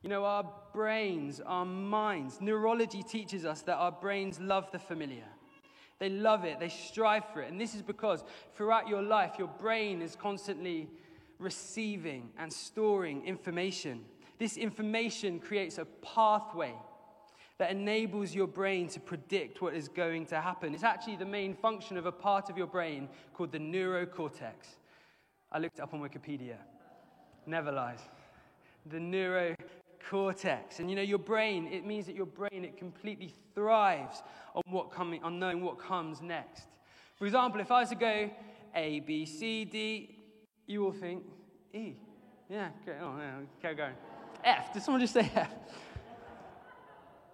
You 0.02 0.11
know, 0.11 0.25
our 0.25 0.45
brains, 0.73 1.40
our 1.40 1.64
minds, 1.64 2.40
neurology 2.40 3.02
teaches 3.02 3.45
us 3.45 3.62
that 3.62 3.76
our 3.76 3.92
brains 3.92 4.40
love 4.40 4.71
the 4.73 4.78
familiar. 4.78 5.25
They 5.99 6.09
love 6.09 6.45
it, 6.45 6.61
they 6.61 6.68
strive 6.68 7.25
for 7.33 7.42
it. 7.42 7.50
And 7.50 7.61
this 7.61 7.75
is 7.75 7.83
because 7.83 8.23
throughout 8.54 8.88
your 8.88 9.02
life, 9.02 9.35
your 9.38 9.49
brain 9.49 10.02
is 10.02 10.14
constantly 10.14 10.88
receiving 11.38 12.30
and 12.38 12.52
storing 12.52 13.25
information. 13.25 14.04
This 14.38 14.56
information 14.56 15.40
creates 15.40 15.78
a 15.78 15.87
pathway 16.02 16.75
that 17.58 17.70
enables 17.70 18.34
your 18.34 18.46
brain 18.46 18.88
to 18.88 19.00
predict 19.00 19.62
what 19.62 19.75
is 19.75 19.88
going 19.88 20.26
to 20.26 20.40
happen. 20.40 20.75
It's 20.75 20.82
actually 20.82 21.16
the 21.16 21.25
main 21.25 21.54
function 21.54 21.96
of 21.96 22.06
a 22.06 22.12
part 22.12 22.50
of 22.50 22.58
your 22.58 22.66
brain 22.66 23.08
called 23.32 23.52
the 23.52 23.58
neurocortex. 23.58 24.76
I 25.50 25.58
looked 25.58 25.78
it 25.78 25.82
up 25.82 25.94
on 25.94 26.00
Wikipedia. 26.00 26.56
Never 27.46 27.72
lies. 27.72 28.00
The 28.86 28.98
neurocortex. 28.98 30.80
And 30.80 30.90
you 30.90 30.96
know, 30.96 31.02
your 31.02 31.18
brain, 31.18 31.68
it 31.72 31.86
means 31.86 32.06
that 32.06 32.14
your 32.14 32.26
brain, 32.26 32.64
it 32.64 32.76
completely 32.76 33.32
thrives 33.54 34.22
on, 34.54 34.62
what 34.68 34.90
coming, 34.90 35.22
on 35.22 35.38
knowing 35.38 35.62
what 35.62 35.78
comes 35.78 36.20
next. 36.20 36.64
For 37.16 37.25
example, 37.25 37.60
if 37.60 37.70
I 37.70 37.80
was 37.80 37.88
to 37.90 37.94
go 37.94 38.30
A, 38.75 39.00
B, 39.00 39.25
C, 39.25 39.64
D, 39.64 40.18
you 40.66 40.82
will 40.82 40.92
think 40.92 41.22
E. 41.72 41.94
Yeah, 42.50 42.68
okay, 42.82 42.98
oh, 43.02 43.14
yeah, 43.18 43.38
keep 43.62 43.76
going. 43.78 43.94
F. 44.44 44.72
Did 44.72 44.82
someone 44.82 45.00
just 45.00 45.14
say 45.14 45.30
F? 45.34 45.50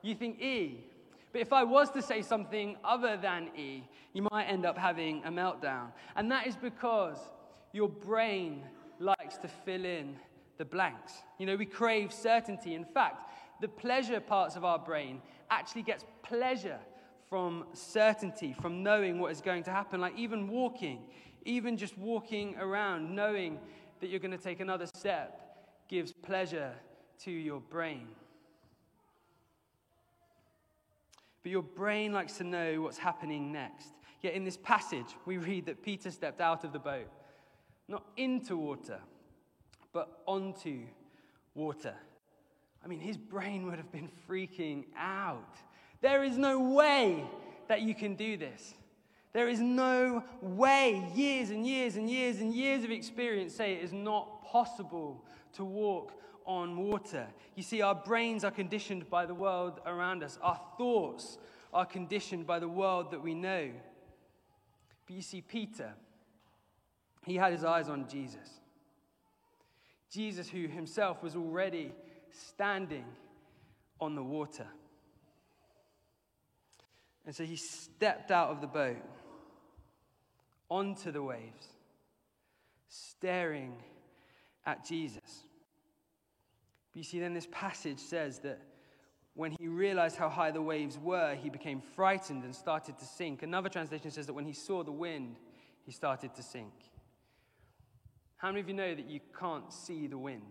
You 0.03 0.15
think 0.15 0.41
E. 0.41 0.85
But 1.33 1.41
if 1.41 1.53
I 1.53 1.65
was 1.65 1.91
to 1.91 2.03
say 2.03 2.21
something 2.21 2.77
other 2.85 3.17
than 3.17 3.49
E, 3.57 3.85
you 4.13 4.27
might 4.31 4.45
end 4.45 4.67
up 4.67 4.77
having 4.77 5.23
a 5.25 5.31
meltdown. 5.31 5.93
And 6.15 6.31
that 6.31 6.47
is 6.47 6.57
because 6.57 7.17
your 7.73 7.89
brain 7.89 8.65
likes 8.99 9.39
to 9.39 9.49
fill 9.49 9.85
in 9.85 10.17
the 10.59 10.65
blanks. 10.65 11.15
You 11.39 11.47
know, 11.47 11.57
we 11.57 11.65
crave 11.65 12.13
certainty. 12.13 12.75
In 12.75 12.85
fact, 12.85 13.31
the 13.61 13.69
pleasure 13.69 14.21
parts 14.21 14.57
of 14.57 14.65
our 14.65 14.79
brain 14.79 15.23
actually 15.51 15.83
gets 15.83 16.05
pleasure 16.23 16.79
from 17.31 17.65
certainty, 17.73 18.55
from 18.61 18.83
knowing 18.83 19.19
what 19.19 19.33
is 19.33 19.41
going 19.41 19.63
to 19.63 19.71
happen. 19.71 20.01
Like 20.01 20.19
even 20.19 20.49
walking, 20.49 20.99
even 21.47 21.79
just 21.79 21.97
walking 21.97 22.57
around, 22.57 23.15
knowing 23.15 23.59
that 24.01 24.11
you're 24.11 24.21
going 24.21 24.37
to 24.37 24.45
take 24.45 24.61
another 24.61 24.87
step, 24.87 25.41
gives 25.89 26.13
pleasure 26.13 26.75
to 27.21 27.31
your 27.31 27.61
brain. 27.61 28.09
But 31.43 31.51
your 31.51 31.63
brain 31.63 32.13
likes 32.13 32.39
to 32.39 32.45
know 32.45 32.83
what's 32.83 32.99
happening 32.99 33.53
next. 33.53 33.89
Yet 34.21 34.35
in 34.35 34.45
this 34.45 34.57
passage, 34.57 35.17
we 35.27 35.39
read 35.39 35.67
that 35.67 35.83
Peter 35.83 36.11
stepped 36.11 36.41
out 36.41 36.65
of 36.65 36.73
the 36.73 36.79
boat, 36.79 37.09
not 37.89 38.05
into 38.17 38.57
water, 38.57 39.01
but 39.93 40.23
onto 40.27 40.83
water. 41.55 41.95
I 42.85 42.89
mean, 42.89 43.01
his 43.01 43.17
brain 43.17 43.67
would 43.67 43.79
have 43.79 43.91
been 43.91 44.09
freaking 44.29 44.85
out. 44.97 45.57
There 46.01 46.25
is 46.25 46.39
no 46.39 46.61
way 46.61 47.25
that 47.69 47.83
you 47.83 47.95
can 47.95 48.15
do 48.15 48.37
this. 48.37 48.75
There 49.33 49.49
is 49.49 49.61
no 49.61 50.25
way, 50.41 51.03
years 51.15 51.51
and 51.51 51.67
years 51.67 51.97
and 51.97 52.09
years 52.09 52.41
and 52.41 52.55
years 52.55 52.85
of 52.85 52.91
experience 52.91 53.55
say 53.55 53.75
it 53.75 53.83
is 53.83 53.93
not 53.93 54.45
possible 54.45 55.25
to 55.55 55.65
walk 55.65 56.13
on 56.47 56.77
water. 56.77 57.27
You 57.55 57.63
see, 57.63 57.83
our 57.83 57.95
brains 57.95 58.45
are 58.45 58.51
conditioned 58.51 59.09
by 59.09 59.27
the 59.27 59.35
world 59.35 59.81
around 59.87 60.23
us, 60.23 60.39
our 60.43 60.61
thoughts 60.77 61.39
are 61.73 61.87
conditioned 61.87 62.47
by 62.47 62.59
the 62.59 62.69
world 62.69 63.11
that 63.11 63.23
we 63.23 63.35
know. 63.35 63.71
But 65.07 65.17
you 65.17 65.23
see, 65.23 65.41
Peter, 65.41 65.95
he 67.25 67.37
had 67.37 67.53
his 67.53 67.65
eyes 67.65 67.89
on 67.89 68.09
Jesus. 68.09 68.61
Jesus, 70.11 70.49
who 70.49 70.67
himself 70.67 71.23
was 71.23 71.35
already 71.35 71.93
standing 72.31 73.05
on 74.01 74.15
the 74.15 74.23
water. 74.23 74.67
And 77.25 77.35
so 77.35 77.45
he 77.45 77.57
stepped 77.57 78.31
out 78.31 78.51
of 78.51 78.61
the 78.61 78.67
boat 78.67 79.03
onto 80.69 81.13
the 81.13 81.23
waves, 81.23 81.69
staring 82.89 83.75
at 84.67 84.85
Jesus. 84.85 85.45
But 86.93 86.99
you 86.99 87.05
see, 87.05 87.21
then 87.21 87.35
this 87.35 87.49
passage 87.51 87.99
says 87.99 88.39
that 88.41 88.61
when 89.35 89.53
he 89.59 89.69
realized 89.69 90.17
how 90.17 90.29
high 90.29 90.51
the 90.51 90.61
waves 90.61 90.99
were, 90.99 91.35
he 91.35 91.49
became 91.49 91.81
frightened 91.81 92.45
and 92.45 92.55
started 92.55 92.99
to 92.99 93.05
sink. 93.05 93.43
Another 93.43 93.71
translation 93.71 94.11
says 94.11 94.27
that 94.27 94.35
when 94.35 94.45
he 94.45 94.53
saw 94.53 94.85
the 94.85 94.93
wind, 94.93 95.37
he 95.85 95.93
started 95.93 96.35
to 96.35 96.43
sink. 96.43 96.73
How 98.37 98.49
many 98.49 98.61
of 98.61 98.69
you 98.69 98.75
know 98.75 98.95
that 98.95 99.09
you 99.09 99.21
can't 99.39 99.73
see 99.73 100.07
the 100.07 100.19
wind? 100.19 100.43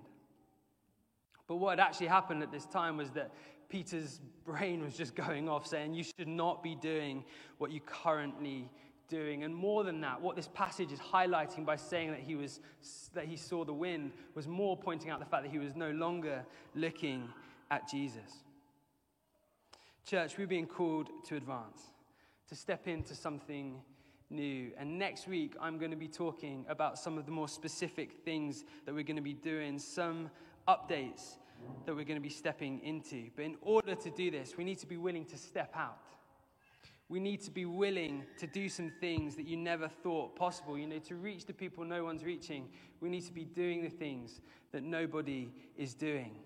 But 1.47 1.57
what 1.57 1.77
had 1.77 1.85
actually 1.85 2.07
happened 2.07 2.41
at 2.41 2.51
this 2.51 2.65
time 2.65 2.97
was 2.97 3.11
that 3.11 3.31
Peter's 3.69 4.19
brain 4.45 4.83
was 4.83 4.97
just 4.97 5.15
going 5.27 5.47
off 5.47 5.67
saying, 5.67 5.93
You 5.93 6.03
should 6.03 6.27
not 6.27 6.63
be 6.63 6.73
doing 6.73 7.23
what 7.57 7.71
you 7.71 7.81
currently 7.81 8.69
doing. 9.11 9.43
And 9.43 9.53
more 9.53 9.83
than 9.83 9.99
that, 10.01 10.19
what 10.19 10.35
this 10.35 10.47
passage 10.53 10.91
is 10.91 10.99
highlighting 10.99 11.65
by 11.65 11.75
saying 11.75 12.11
that 12.11 12.21
he, 12.21 12.35
was, 12.35 12.61
that 13.13 13.25
he 13.25 13.35
saw 13.35 13.65
the 13.65 13.73
wind 13.73 14.13
was 14.33 14.47
more 14.47 14.77
pointing 14.77 15.11
out 15.11 15.19
the 15.19 15.25
fact 15.25 15.43
that 15.43 15.51
he 15.51 15.59
was 15.59 15.75
no 15.75 15.91
longer 15.91 16.43
looking 16.73 17.27
at 17.69 17.87
Jesus. 17.89 18.43
Church, 20.05 20.37
we're 20.37 20.47
being 20.47 20.65
called 20.65 21.09
to 21.27 21.35
advance, 21.35 21.81
to 22.47 22.55
step 22.55 22.87
into 22.87 23.13
something 23.13 23.81
new. 24.29 24.71
And 24.77 24.97
next 24.97 25.27
week, 25.27 25.55
I'm 25.61 25.77
going 25.77 25.91
to 25.91 25.97
be 25.97 26.07
talking 26.07 26.65
about 26.69 26.97
some 26.97 27.17
of 27.17 27.25
the 27.25 27.31
more 27.31 27.49
specific 27.49 28.23
things 28.23 28.63
that 28.85 28.95
we're 28.95 29.03
going 29.03 29.17
to 29.17 29.21
be 29.21 29.33
doing, 29.33 29.77
some 29.77 30.31
updates 30.67 31.35
that 31.85 31.95
we're 31.95 32.05
going 32.05 32.19
to 32.19 32.23
be 32.23 32.29
stepping 32.29 32.79
into. 32.79 33.29
But 33.35 33.45
in 33.45 33.57
order 33.61 33.93
to 33.93 34.09
do 34.09 34.31
this, 34.31 34.57
we 34.57 34.63
need 34.63 34.79
to 34.79 34.87
be 34.87 34.97
willing 34.97 35.25
to 35.25 35.37
step 35.37 35.73
out 35.75 35.97
we 37.11 37.19
need 37.19 37.41
to 37.41 37.51
be 37.51 37.65
willing 37.65 38.23
to 38.37 38.47
do 38.47 38.69
some 38.69 38.89
things 39.01 39.35
that 39.35 39.45
you 39.45 39.57
never 39.57 39.89
thought 39.89 40.33
possible. 40.33 40.77
You 40.77 40.87
know, 40.87 40.99
to 40.99 41.15
reach 41.15 41.45
the 41.45 41.53
people 41.53 41.83
no 41.83 42.05
one's 42.05 42.23
reaching, 42.23 42.69
we 43.01 43.09
need 43.09 43.25
to 43.25 43.33
be 43.33 43.43
doing 43.43 43.83
the 43.83 43.89
things 43.89 44.39
that 44.71 44.81
nobody 44.81 45.51
is 45.75 45.93
doing. 45.93 46.37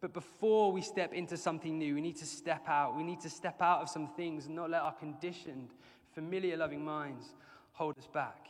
But 0.00 0.12
before 0.12 0.72
we 0.72 0.82
step 0.82 1.12
into 1.12 1.36
something 1.36 1.78
new, 1.78 1.94
we 1.94 2.00
need 2.00 2.16
to 2.16 2.26
step 2.26 2.68
out. 2.68 2.96
We 2.96 3.04
need 3.04 3.20
to 3.20 3.30
step 3.30 3.62
out 3.62 3.80
of 3.80 3.88
some 3.88 4.08
things 4.08 4.46
and 4.46 4.56
not 4.56 4.70
let 4.70 4.82
our 4.82 4.92
conditioned, 4.92 5.68
familiar, 6.12 6.56
loving 6.56 6.84
minds 6.84 7.26
hold 7.70 7.96
us 7.96 8.08
back. 8.12 8.48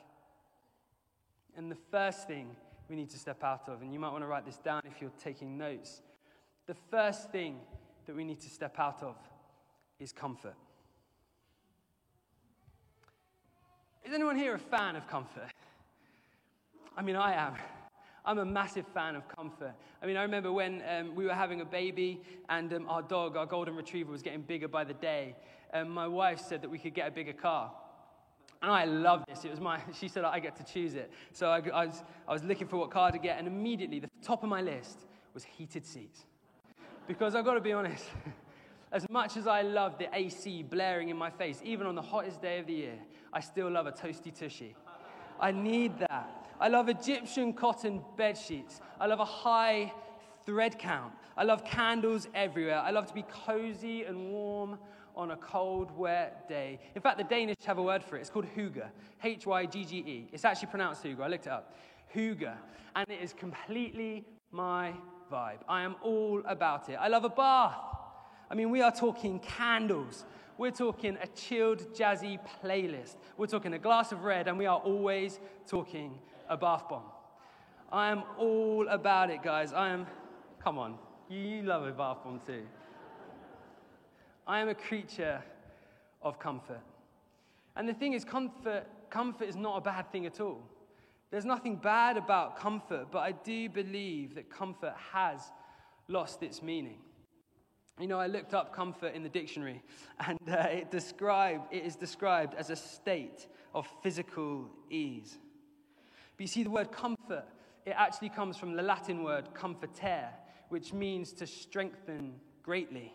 And 1.55 1.71
the 1.71 1.79
first 1.91 2.27
thing 2.27 2.49
we 2.89 2.97
need 2.97 3.11
to 3.11 3.19
step 3.19 3.45
out 3.45 3.69
of, 3.69 3.83
and 3.83 3.93
you 3.93 4.01
might 4.01 4.13
want 4.13 4.25
to 4.25 4.29
write 4.29 4.47
this 4.47 4.57
down 4.57 4.81
if 4.87 5.03
you're 5.03 5.13
taking 5.23 5.59
notes, 5.59 6.01
the 6.67 6.77
first 6.91 7.31
thing 7.31 7.59
that 8.07 8.17
we 8.17 8.25
need 8.25 8.41
to 8.41 8.49
step 8.49 8.79
out 8.79 9.03
of 9.03 9.17
is 10.01 10.13
comfort. 10.13 10.55
Is 14.09 14.15
anyone 14.15 14.37
here 14.37 14.55
a 14.55 14.59
fan 14.59 14.97
of 14.97 15.07
comfort? 15.07 15.51
I 16.97 17.03
mean, 17.03 17.15
I 17.15 17.35
am. 17.35 17.53
I'm 18.25 18.39
a 18.39 18.45
massive 18.47 18.87
fan 18.95 19.15
of 19.15 19.29
comfort. 19.29 19.75
I 20.03 20.07
mean, 20.07 20.17
I 20.17 20.23
remember 20.23 20.51
when 20.51 20.83
um, 20.89 21.15
we 21.15 21.27
were 21.27 21.35
having 21.35 21.61
a 21.61 21.65
baby 21.67 22.23
and 22.49 22.73
um, 22.73 22.89
our 22.89 23.03
dog, 23.03 23.37
our 23.37 23.45
golden 23.45 23.77
retriever, 23.77 24.11
was 24.11 24.23
getting 24.23 24.41
bigger 24.41 24.67
by 24.67 24.85
the 24.85 24.95
day. 24.95 25.37
Um, 25.75 25.91
my 25.91 26.09
wife 26.09 26.41
said 26.41 26.63
that 26.63 26.71
we 26.71 26.79
could 26.79 26.95
get 26.95 27.07
a 27.07 27.11
bigger 27.11 27.35
car. 27.35 27.71
And 28.63 28.71
I 28.71 28.87
love 28.87 29.25
this. 29.29 29.45
It 29.45 29.51
was 29.51 29.61
my, 29.61 29.79
she 30.01 30.09
said 30.09 30.25
I 30.25 30.39
get 30.39 30.57
to 30.57 30.65
choose 30.65 30.95
it. 30.95 31.13
So 31.35 31.51
I, 31.51 31.59
I, 31.69 31.85
was, 31.85 32.03
I 32.27 32.33
was 32.33 32.43
looking 32.43 32.67
for 32.67 32.79
what 32.79 32.91
car 32.91 33.13
to 33.13 33.19
get, 33.19 33.39
and 33.39 33.47
immediately 33.47 34.01
the 34.01 34.09
top 34.23 34.43
of 34.43 34.49
my 34.49 34.63
list 34.63 35.01
was 35.35 35.45
heated 35.45 35.85
seats. 35.85 36.25
Because 37.07 37.35
I've 37.35 37.45
got 37.45 37.55
to 37.55 37.61
be 37.61 37.75
honest, 37.75 38.07
as 38.91 39.07
much 39.11 39.37
as 39.37 39.47
I 39.47 39.61
love 39.61 39.99
the 39.99 40.09
AC 40.17 40.63
blaring 40.63 41.11
in 41.11 41.17
my 41.19 41.29
face, 41.29 41.61
even 41.63 41.87
on 41.87 41.95
the 41.95 42.01
hottest 42.01 42.41
day 42.41 42.59
of 42.59 42.67
the 42.67 42.73
year, 42.73 42.99
I 43.33 43.41
still 43.41 43.71
love 43.71 43.87
a 43.87 43.93
toasty 43.93 44.37
tushy. 44.37 44.75
I 45.41 45.53
need 45.53 45.99
that. 45.99 46.47
I 46.61 46.69
love 46.69 46.89
Egyptian 46.89 47.53
cotton 47.53 48.03
bed 48.17 48.37
sheets. 48.37 48.81
I 48.99 49.07
love 49.07 49.21
a 49.21 49.25
high 49.25 49.93
thread 50.45 50.79
count. 50.79 51.13
I 51.37 51.45
love 51.45 51.65
candles 51.65 52.27
everywhere. 52.35 52.79
I 52.79 52.91
love 52.91 53.07
to 53.07 53.15
be 53.15 53.25
cozy 53.47 54.05
and 54.05 54.31
warm 54.31 54.79
on 55.15 55.33
a 55.33 55.37
cold, 55.37 55.91
wet 55.97 56.49
day. 56.49 56.81
In 56.95 57.03
fact, 57.03 57.19
the 57.19 57.25
Danish 57.25 57.57
have 57.65 57.79
a 57.79 57.83
word 57.83 58.03
for 58.03 58.17
it. 58.17 58.21
It's 58.21 58.31
called 58.31 58.47
hygge. 58.57 58.83
H 59.23 59.47
Y 59.47 59.67
G 59.67 59.85
G 59.85 59.97
E. 59.99 60.29
It's 60.33 60.45
actually 60.45 60.69
pronounced 60.69 61.05
hygge. 61.05 61.21
I 61.21 61.29
looked 61.29 61.47
it 61.47 61.53
up. 61.53 61.77
Hygge. 62.15 62.53
And 62.97 63.09
it 63.09 63.21
is 63.21 63.33
completely 63.33 64.25
my 64.51 64.93
vibe. 65.31 65.59
I 65.69 65.83
am 65.83 65.97
all 66.03 66.43
about 66.47 66.89
it. 66.89 66.97
I 67.01 67.09
love 67.09 67.25
a 67.25 67.29
bath. 67.29 67.77
I 68.51 68.55
mean, 68.55 68.71
we 68.71 68.81
are 68.81 68.93
talking 68.93 69.39
candles. 69.41 70.25
We're 70.59 70.73
talking 70.73 71.17
a 71.23 71.27
chilled, 71.29 71.95
jazzy 71.95 72.41
playlist. 72.61 73.15
We're 73.37 73.47
talking 73.47 73.75
a 73.75 73.79
glass 73.79 74.11
of 74.11 74.25
red, 74.25 74.49
and 74.49 74.59
we 74.59 74.67
are 74.67 74.79
always 74.79 75.39
talking 75.69 76.19
a 76.49 76.57
bath 76.57 76.89
bomb. 76.89 77.05
I 77.93 78.11
am 78.11 78.25
all 78.37 78.89
about 78.89 79.31
it, 79.31 79.41
guys. 79.41 79.73
I 79.73 79.91
am, 79.91 80.05
come 80.63 80.77
on, 80.77 80.99
you 81.29 81.63
love 81.63 81.87
a 81.87 81.93
bath 81.93 82.25
bomb 82.25 82.41
too. 82.45 82.65
I 84.49 84.59
am 84.59 84.69
a 84.69 84.75
creature 84.75 85.45
of 86.23 86.41
comfort. 86.41 86.81
And 87.77 87.89
the 87.89 87.95
thing 87.95 88.15
is, 88.15 88.25
comfort, 88.25 88.85
comfort 89.11 89.49
is 89.49 89.55
not 89.55 89.79
a 89.79 89.81
bad 89.81 90.11
thing 90.11 90.27
at 90.27 90.41
all. 90.41 90.61
There's 91.31 91.45
nothing 91.45 91.77
bad 91.77 92.17
about 92.17 92.59
comfort, 92.59 93.09
but 93.13 93.21
I 93.21 93.31
do 93.31 93.69
believe 93.69 94.35
that 94.35 94.51
comfort 94.51 94.95
has 95.13 95.53
lost 96.09 96.43
its 96.43 96.63
meaning. 96.65 96.99
You 98.01 98.07
know, 98.07 98.21
I 98.21 98.29
looked 98.29 98.55
up 98.55 98.73
comfort 98.73 99.15
in 99.15 99.25
the 99.25 99.29
dictionary, 99.29 99.83
and 100.27 100.39
uh, 100.49 100.69
it, 100.71 100.91
described, 100.91 101.73
it 101.73 101.85
is 101.85 101.97
described 101.97 102.55
as 102.55 102.71
a 102.71 102.77
state 102.77 103.49
of 103.75 103.89
physical 104.03 104.71
ease. 104.89 105.39
But 106.37 106.43
you 106.43 106.47
see, 106.47 106.63
the 106.63 106.71
word 106.71 106.93
comfort, 106.93 107.45
it 107.85 107.95
actually 107.97 108.29
comes 108.29 108.57
from 108.57 108.77
the 108.77 108.83
Latin 108.83 109.25
word 109.25 109.49
comfortere, 109.53 110.29
which 110.69 110.93
means 110.93 111.33
to 111.33 111.47
strengthen 111.47 112.35
greatly. 112.63 113.13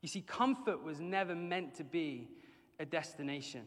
You 0.00 0.08
see, 0.08 0.22
comfort 0.22 0.82
was 0.82 1.00
never 1.00 1.34
meant 1.34 1.74
to 1.74 1.84
be 1.84 2.28
a 2.80 2.86
destination. 2.86 3.62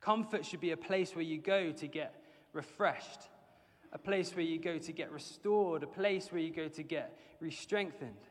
Comfort 0.00 0.46
should 0.46 0.60
be 0.60 0.70
a 0.70 0.76
place 0.76 1.16
where 1.16 1.24
you 1.24 1.38
go 1.38 1.72
to 1.72 1.86
get 1.88 2.22
refreshed, 2.52 3.28
a 3.92 3.98
place 3.98 4.34
where 4.36 4.44
you 4.44 4.58
go 4.58 4.78
to 4.78 4.92
get 4.92 5.10
restored, 5.10 5.82
a 5.82 5.86
place 5.86 6.30
where 6.30 6.40
you 6.40 6.52
go 6.52 6.68
to 6.68 6.82
get 6.82 7.18
re 7.40 7.50
strengthened. 7.50 8.28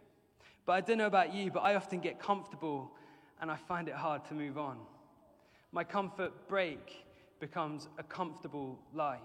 But 0.66 0.74
I 0.74 0.82
don't 0.82 0.98
know 0.98 1.08
about 1.08 1.34
you, 1.34 1.52
but 1.52 1.62
I 1.62 1.76
often 1.76 2.00
get 2.00 2.20
comfortable 2.20 2.92
and 3.42 3.50
I 3.50 3.56
find 3.56 3.88
it 3.88 3.96
hard 3.96 4.26
to 4.26 4.34
move 4.34 4.58
on. 4.58 4.78
My 5.72 5.84
comfort 5.84 6.48
break 6.48 7.06
becomes 7.40 7.88
a 7.98 8.04
comfortable 8.04 8.80
life. 8.94 9.20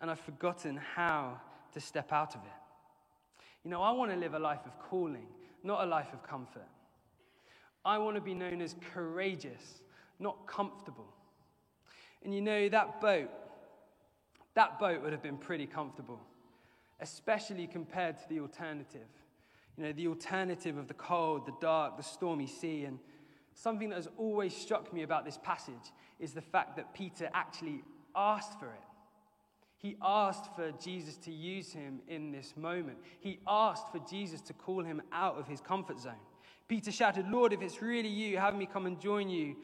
And 0.00 0.10
I've 0.10 0.20
forgotten 0.20 0.76
how 0.76 1.40
to 1.72 1.80
step 1.80 2.12
out 2.12 2.34
of 2.34 2.42
it. 2.42 3.42
You 3.64 3.70
know, 3.70 3.82
I 3.82 3.92
want 3.92 4.10
to 4.10 4.16
live 4.16 4.34
a 4.34 4.38
life 4.38 4.66
of 4.66 4.78
calling, 4.78 5.26
not 5.62 5.84
a 5.84 5.86
life 5.86 6.12
of 6.12 6.22
comfort. 6.22 6.68
I 7.84 7.98
want 7.98 8.16
to 8.16 8.20
be 8.20 8.34
known 8.34 8.60
as 8.60 8.74
courageous, 8.92 9.82
not 10.18 10.46
comfortable. 10.46 11.06
And 12.24 12.34
you 12.34 12.40
know, 12.40 12.68
that 12.68 13.00
boat, 13.00 13.30
that 14.54 14.78
boat 14.78 15.02
would 15.02 15.12
have 15.12 15.22
been 15.22 15.38
pretty 15.38 15.66
comfortable, 15.66 16.20
especially 17.00 17.66
compared 17.66 18.18
to 18.18 18.28
the 18.28 18.40
alternative. 18.40 19.08
You 19.76 19.84
know, 19.84 19.92
the 19.92 20.08
alternative 20.08 20.76
of 20.76 20.88
the 20.88 20.94
cold, 20.94 21.46
the 21.46 21.54
dark, 21.60 21.96
the 21.96 22.02
stormy 22.02 22.46
sea. 22.46 22.84
And 22.84 22.98
something 23.54 23.88
that 23.90 23.96
has 23.96 24.08
always 24.16 24.54
struck 24.54 24.92
me 24.92 25.02
about 25.02 25.24
this 25.24 25.38
passage 25.42 25.92
is 26.20 26.32
the 26.32 26.42
fact 26.42 26.76
that 26.76 26.92
Peter 26.94 27.30
actually 27.32 27.82
asked 28.14 28.58
for 28.58 28.66
it. 28.66 28.84
He 29.78 29.96
asked 30.00 30.54
for 30.54 30.70
Jesus 30.72 31.16
to 31.18 31.32
use 31.32 31.72
him 31.72 32.00
in 32.06 32.30
this 32.30 32.54
moment. 32.56 32.98
He 33.18 33.40
asked 33.48 33.90
for 33.90 33.98
Jesus 34.08 34.40
to 34.42 34.52
call 34.52 34.84
him 34.84 35.02
out 35.10 35.36
of 35.36 35.48
his 35.48 35.60
comfort 35.60 35.98
zone. 35.98 36.12
Peter 36.68 36.92
shouted, 36.92 37.28
Lord, 37.28 37.52
if 37.52 37.62
it's 37.62 37.82
really 37.82 38.08
you, 38.08 38.38
have 38.38 38.54
me 38.54 38.64
come 38.64 38.86
and 38.86 39.00
join 39.00 39.28
you 39.28 39.56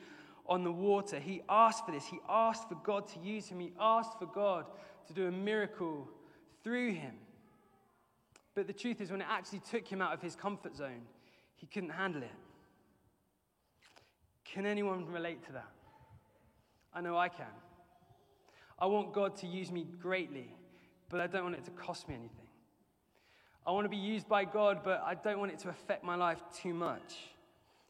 on 0.48 0.64
the 0.64 0.72
water. 0.72 1.20
He 1.20 1.42
asked 1.48 1.86
for 1.86 1.92
this. 1.92 2.04
He 2.06 2.18
asked 2.28 2.68
for 2.68 2.74
God 2.82 3.06
to 3.08 3.20
use 3.20 3.46
him. 3.46 3.60
He 3.60 3.72
asked 3.78 4.18
for 4.18 4.26
God 4.26 4.64
to 5.06 5.12
do 5.12 5.26
a 5.28 5.30
miracle 5.30 6.08
through 6.64 6.94
him. 6.94 7.14
But 8.58 8.66
the 8.66 8.72
truth 8.72 9.00
is, 9.00 9.12
when 9.12 9.20
it 9.20 9.26
actually 9.30 9.60
took 9.60 9.86
him 9.86 10.02
out 10.02 10.12
of 10.12 10.20
his 10.20 10.34
comfort 10.34 10.74
zone, 10.74 11.02
he 11.54 11.68
couldn't 11.68 11.90
handle 11.90 12.24
it. 12.24 12.34
Can 14.44 14.66
anyone 14.66 15.06
relate 15.06 15.46
to 15.46 15.52
that? 15.52 15.70
I 16.92 17.00
know 17.00 17.16
I 17.16 17.28
can. 17.28 17.46
I 18.76 18.86
want 18.86 19.12
God 19.12 19.36
to 19.36 19.46
use 19.46 19.70
me 19.70 19.86
greatly, 20.02 20.52
but 21.08 21.20
I 21.20 21.28
don't 21.28 21.44
want 21.44 21.54
it 21.54 21.66
to 21.66 21.70
cost 21.70 22.08
me 22.08 22.16
anything. 22.16 22.48
I 23.64 23.70
want 23.70 23.84
to 23.84 23.88
be 23.88 23.96
used 23.96 24.28
by 24.28 24.44
God, 24.44 24.80
but 24.82 25.04
I 25.06 25.14
don't 25.14 25.38
want 25.38 25.52
it 25.52 25.60
to 25.60 25.68
affect 25.68 26.02
my 26.02 26.16
life 26.16 26.42
too 26.60 26.74
much. 26.74 27.14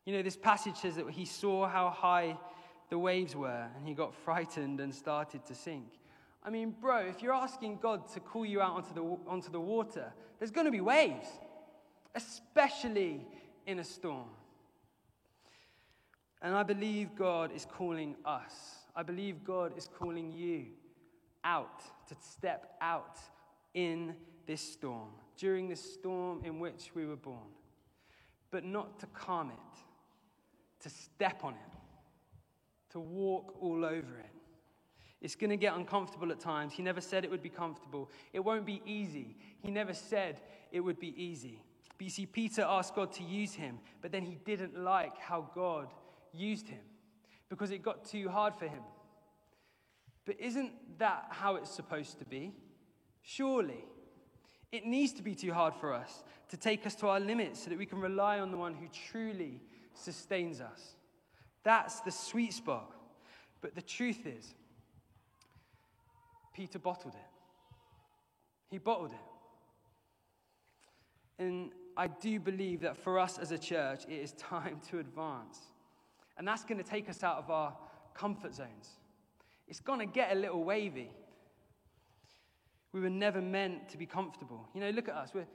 You 0.05 0.13
know, 0.13 0.23
this 0.23 0.37
passage 0.37 0.77
says 0.77 0.97
that 0.97 1.09
he 1.09 1.25
saw 1.25 1.67
how 1.67 1.89
high 1.89 2.37
the 2.91 2.99
waves 2.99 3.35
were 3.35 3.69
and 3.75 3.89
he 3.89 3.95
got 3.95 4.15
frightened 4.15 4.81
and 4.81 4.95
started 4.95 5.47
to 5.47 5.55
sink. 5.55 5.89
I 6.49 6.51
mean, 6.51 6.75
bro, 6.81 7.01
if 7.01 7.23
you're 7.23 7.35
asking 7.35 7.77
God 7.77 8.11
to 8.15 8.21
call 8.21 8.47
you 8.47 8.63
out 8.63 8.77
onto 8.77 8.95
the, 8.95 9.31
onto 9.31 9.51
the 9.51 9.61
water, 9.61 10.11
there's 10.39 10.51
going 10.51 10.65
to 10.65 10.71
be 10.71 10.81
waves, 10.81 11.29
especially 12.15 13.27
in 13.67 13.81
a 13.81 13.85
storm. 13.85 14.31
And 16.41 16.55
I 16.55 16.63
believe 16.63 17.15
God 17.15 17.55
is 17.55 17.67
calling 17.67 18.17
us. 18.25 18.55
I 18.97 19.03
believe 19.03 19.45
God 19.45 19.77
is 19.77 19.91
calling 19.99 20.33
you 20.33 20.69
out 21.45 21.83
to 22.09 22.15
step 22.15 22.77
out 22.81 23.19
in 23.75 24.15
this 24.47 24.63
storm, 24.63 25.11
during 25.37 25.69
this 25.69 25.83
storm 25.83 26.41
in 26.47 26.61
which 26.61 26.93
we 26.95 27.05
were 27.05 27.17
born. 27.17 27.53
But 28.51 28.65
not 28.65 28.99
to 29.01 29.07
calm 29.09 29.51
it, 29.51 29.81
to 30.81 30.89
step 30.89 31.45
on 31.45 31.53
it, 31.53 31.77
to 32.93 33.01
walk 33.01 33.55
all 33.61 33.85
over 33.85 34.19
it. 34.19 34.38
It's 35.21 35.35
going 35.35 35.51
to 35.51 35.57
get 35.57 35.75
uncomfortable 35.75 36.31
at 36.31 36.39
times. 36.39 36.73
He 36.73 36.83
never 36.83 37.01
said 37.01 37.25
it 37.25 37.31
would 37.31 37.43
be 37.43 37.49
comfortable. 37.49 38.11
It 38.33 38.41
won't 38.41 38.65
be 38.65 38.81
easy. 38.87 39.37
He 39.61 39.71
never 39.71 39.93
said 39.93 40.41
it 40.71 40.81
would 40.81 41.01
be 41.01 41.15
easy. 41.21 41.63
But 41.97 42.05
you 42.05 42.11
see, 42.11 42.27
Peter 42.27 42.63
asked 42.63 42.95
God 42.95 43.13
to 43.15 43.25
use 43.25 43.55
him, 43.55 43.81
but 44.01 44.13
then 44.13 44.23
he 44.23 44.39
didn't 44.45 44.79
like 44.79 45.19
how 45.19 45.51
God 45.55 45.89
used 46.33 46.69
him 46.69 46.81
because 47.49 47.73
it 47.73 47.83
got 47.83 48.05
too 48.05 48.29
hard 48.29 48.55
for 48.55 48.67
him. 48.67 48.83
But 50.25 50.39
isn't 50.39 50.73
that 50.99 51.27
how 51.31 51.57
it's 51.57 51.71
supposed 51.71 52.19
to 52.21 52.25
be? 52.25 52.53
Surely. 53.23 53.85
It 54.71 54.85
needs 54.85 55.15
to 55.15 55.23
be 55.23 55.35
too 55.35 55.53
hard 55.53 55.75
for 55.75 55.93
us 55.93 56.23
to 56.51 56.57
take 56.57 56.87
us 56.87 56.95
to 56.97 57.09
our 57.09 57.19
limits 57.19 57.65
so 57.65 57.71
that 57.71 57.79
we 57.79 57.87
can 57.87 58.01
rely 58.01 58.39
on 58.39 58.51
the 58.51 58.57
one 58.57 58.75
who 58.75 58.87
truly 59.11 59.61
sustains 59.95 60.61
us. 60.61 60.95
That's 61.65 62.01
the 62.01 62.11
sweet 62.11 62.53
spot. 62.53 62.93
But 63.61 63.75
the 63.75 63.83
truth 63.83 64.27
is, 64.27 64.55
Peter 66.59 66.81
bottled 66.81 67.15
it. 67.15 67.31
He 68.69 68.79
bottled 68.79 69.13
it. 69.13 69.27
And 71.39 71.71
I 71.97 72.09
do 72.09 72.41
believe 72.41 72.81
that 72.81 72.97
for 72.97 73.21
us 73.21 73.39
as 73.39 73.53
a 73.53 73.59
church, 73.59 74.03
it 74.09 74.15
is 74.15 74.33
time 74.33 74.81
to 74.91 74.99
advance. 74.99 75.61
And 76.37 76.49
that's 76.49 76.65
going 76.65 76.79
to 76.79 76.91
take 76.91 77.09
us 77.09 77.23
out 77.23 77.37
of 77.37 77.49
our 77.49 77.77
comfort 78.13 78.57
zones. 78.57 78.99
It's 79.69 79.79
going 79.79 80.01
to 80.01 80.07
get 80.07 80.33
a 80.33 80.35
little 80.35 80.65
wavy. 80.65 81.13
We 82.93 83.01
were 83.03 83.09
never 83.09 83.41
meant 83.41 83.89
to 83.91 83.97
be 83.97 84.07
comfortable. 84.07 84.69
You 84.75 84.81
know, 84.81 84.91
look 84.91 85.09
at 85.09 85.15
us. 85.15 85.31
We're, 85.33 85.47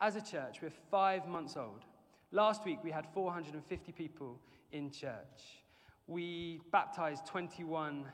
as 0.00 0.14
a 0.14 0.22
church, 0.22 0.58
we're 0.62 0.70
five 0.88 1.26
months 1.26 1.56
old. 1.56 1.84
Last 2.30 2.64
week, 2.64 2.78
we 2.84 2.92
had 2.92 3.08
450 3.12 3.90
people 3.90 4.38
in 4.70 4.92
church. 4.92 5.64
We 6.06 6.60
baptized 6.70 7.26
21 7.26 8.06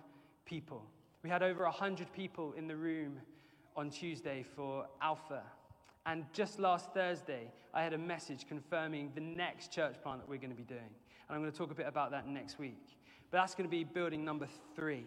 people. 0.47 0.87
We 1.23 1.29
had 1.29 1.43
over 1.43 1.65
100 1.65 2.13
people 2.15 2.55
in 2.57 2.67
the 2.67 2.77
room 2.77 3.19
on 3.77 3.91
Tuesday 3.91 4.45
for 4.57 4.87
Alpha. 5.03 5.43
And 6.07 6.25
just 6.33 6.59
last 6.59 6.95
Thursday, 6.95 7.53
I 7.75 7.83
had 7.83 7.93
a 7.93 7.99
message 7.99 8.49
confirming 8.49 9.13
the 9.15 9.21
next 9.21 9.71
church 9.71 9.97
plant 10.03 10.21
that 10.21 10.29
we're 10.29 10.39
going 10.39 10.51
to 10.51 10.57
be 10.57 10.63
doing. 10.63 10.81
And 10.81 11.37
I'm 11.37 11.41
going 11.41 11.53
to 11.53 11.57
talk 11.57 11.71
a 11.71 11.75
bit 11.75 11.87
about 11.87 12.11
that 12.13 12.27
next 12.27 12.59
week. 12.59 12.97
But 13.31 13.39
that's 13.39 13.55
going 13.55 13.69
to 13.69 13.71
be 13.71 13.85
building 13.85 14.25
number 14.25 14.49
three. 14.75 15.07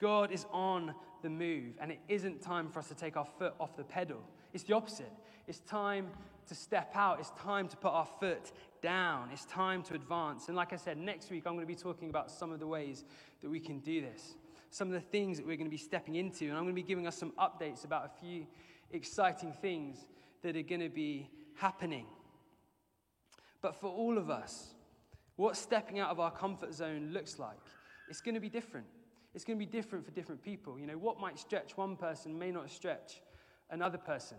God 0.00 0.30
is 0.30 0.46
on 0.52 0.94
the 1.22 1.28
move, 1.28 1.74
and 1.80 1.90
it 1.90 1.98
isn't 2.08 2.40
time 2.40 2.70
for 2.70 2.78
us 2.78 2.88
to 2.88 2.94
take 2.94 3.16
our 3.16 3.26
foot 3.38 3.54
off 3.58 3.76
the 3.76 3.84
pedal. 3.84 4.22
It's 4.54 4.64
the 4.64 4.74
opposite. 4.74 5.12
It's 5.46 5.58
time 5.60 6.06
to 6.46 6.54
step 6.54 6.92
out. 6.94 7.18
It's 7.18 7.30
time 7.30 7.68
to 7.68 7.76
put 7.76 7.90
our 7.90 8.08
foot 8.20 8.52
down. 8.80 9.28
It's 9.32 9.44
time 9.44 9.82
to 9.84 9.94
advance. 9.94 10.46
And 10.46 10.56
like 10.56 10.72
I 10.72 10.76
said, 10.76 10.96
next 10.96 11.30
week 11.30 11.42
I'm 11.46 11.54
going 11.54 11.66
to 11.66 11.74
be 11.74 11.74
talking 11.74 12.08
about 12.08 12.30
some 12.30 12.52
of 12.52 12.60
the 12.60 12.66
ways 12.66 13.04
that 13.42 13.50
we 13.50 13.60
can 13.60 13.80
do 13.80 14.00
this 14.00 14.36
some 14.70 14.88
of 14.88 14.94
the 14.94 15.00
things 15.00 15.36
that 15.36 15.46
we're 15.46 15.56
going 15.56 15.66
to 15.66 15.70
be 15.70 15.76
stepping 15.76 16.14
into. 16.14 16.44
And 16.44 16.52
I'm 16.52 16.62
going 16.62 16.74
to 16.74 16.82
be 16.82 16.86
giving 16.86 17.06
us 17.06 17.16
some 17.16 17.32
updates 17.32 17.84
about 17.84 18.06
a 18.06 18.20
few 18.20 18.46
exciting 18.92 19.52
things 19.52 20.06
that 20.42 20.56
are 20.56 20.62
going 20.62 20.80
to 20.80 20.88
be 20.88 21.28
happening. 21.56 22.06
But 23.60 23.74
for 23.74 23.88
all 23.88 24.16
of 24.16 24.30
us, 24.30 24.74
what 25.36 25.56
stepping 25.56 25.98
out 25.98 26.10
of 26.10 26.20
our 26.20 26.30
comfort 26.30 26.72
zone 26.72 27.10
looks 27.12 27.38
like 27.38 27.58
It's 28.10 28.20
going 28.20 28.34
to 28.34 28.40
be 28.40 28.48
different. 28.48 28.86
It's 29.34 29.44
going 29.44 29.58
to 29.58 29.64
be 29.64 29.70
different 29.70 30.04
for 30.04 30.10
different 30.10 30.42
people. 30.42 30.78
You 30.78 30.86
know, 30.86 30.98
what 30.98 31.20
might 31.20 31.38
stretch 31.38 31.76
one 31.76 31.96
person 31.96 32.36
may 32.36 32.50
not 32.50 32.68
stretch 32.68 33.22
another 33.70 33.98
person. 33.98 34.36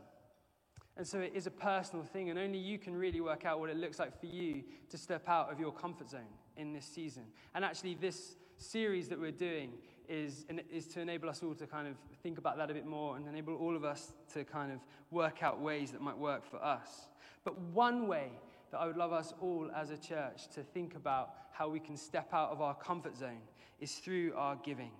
And 0.97 1.07
so 1.07 1.19
it 1.19 1.31
is 1.33 1.47
a 1.47 1.51
personal 1.51 2.03
thing, 2.03 2.29
and 2.29 2.37
only 2.37 2.59
you 2.59 2.77
can 2.77 2.93
really 2.93 3.21
work 3.21 3.45
out 3.45 3.61
what 3.61 3.69
it 3.69 3.77
looks 3.77 3.97
like 3.97 4.19
for 4.19 4.25
you 4.25 4.63
to 4.89 4.97
step 4.97 5.29
out 5.29 5.49
of 5.49 5.57
your 5.57 5.71
comfort 5.71 6.09
zone 6.09 6.35
in 6.57 6.73
this 6.73 6.85
season. 6.85 7.23
And 7.55 7.63
actually, 7.63 7.95
this 7.95 8.35
series 8.57 9.07
that 9.07 9.19
we're 9.19 9.31
doing 9.31 9.71
is, 10.09 10.45
is 10.71 10.87
to 10.87 11.01
enable 11.01 11.29
us 11.29 11.41
all 11.43 11.55
to 11.55 11.67
kind 11.67 11.87
of 11.87 11.95
think 12.23 12.37
about 12.37 12.57
that 12.57 12.69
a 12.69 12.73
bit 12.73 12.85
more 12.85 13.15
and 13.15 13.27
enable 13.27 13.55
all 13.55 13.75
of 13.75 13.83
us 13.83 14.13
to 14.33 14.43
kind 14.43 14.71
of 14.71 14.79
work 15.09 15.43
out 15.43 15.59
ways 15.59 15.91
that 15.91 16.01
might 16.01 16.17
work 16.17 16.45
for 16.49 16.63
us. 16.63 17.07
But 17.43 17.59
one 17.59 18.07
way 18.07 18.31
that 18.71 18.79
I 18.79 18.87
would 18.87 18.97
love 18.97 19.13
us 19.13 19.33
all 19.41 19.69
as 19.75 19.89
a 19.89 19.97
church 19.97 20.47
to 20.55 20.63
think 20.63 20.95
about 20.95 21.35
how 21.51 21.69
we 21.69 21.79
can 21.79 21.97
step 21.97 22.29
out 22.33 22.51
of 22.51 22.61
our 22.61 22.75
comfort 22.75 23.17
zone 23.17 23.41
is 23.79 23.95
through 23.95 24.33
our 24.35 24.55
giving. 24.57 24.91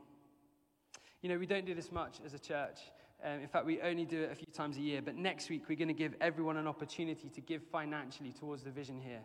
You 1.21 1.29
know, 1.29 1.37
we 1.37 1.45
don't 1.45 1.65
do 1.65 1.73
this 1.73 1.91
much 1.91 2.17
as 2.25 2.33
a 2.33 2.39
church. 2.39 2.79
Um, 3.23 3.39
in 3.41 3.47
fact, 3.47 3.65
we 3.65 3.79
only 3.81 4.05
do 4.05 4.23
it 4.23 4.31
a 4.31 4.35
few 4.35 4.47
times 4.53 4.77
a 4.77 4.81
year. 4.81 5.01
But 5.01 5.15
next 5.15 5.49
week, 5.49 5.69
we're 5.69 5.77
going 5.77 5.87
to 5.87 5.93
give 5.93 6.15
everyone 6.19 6.57
an 6.57 6.67
opportunity 6.67 7.29
to 7.29 7.41
give 7.41 7.61
financially 7.71 8.31
towards 8.31 8.63
the 8.63 8.71
vision 8.71 8.99
here. 8.99 9.21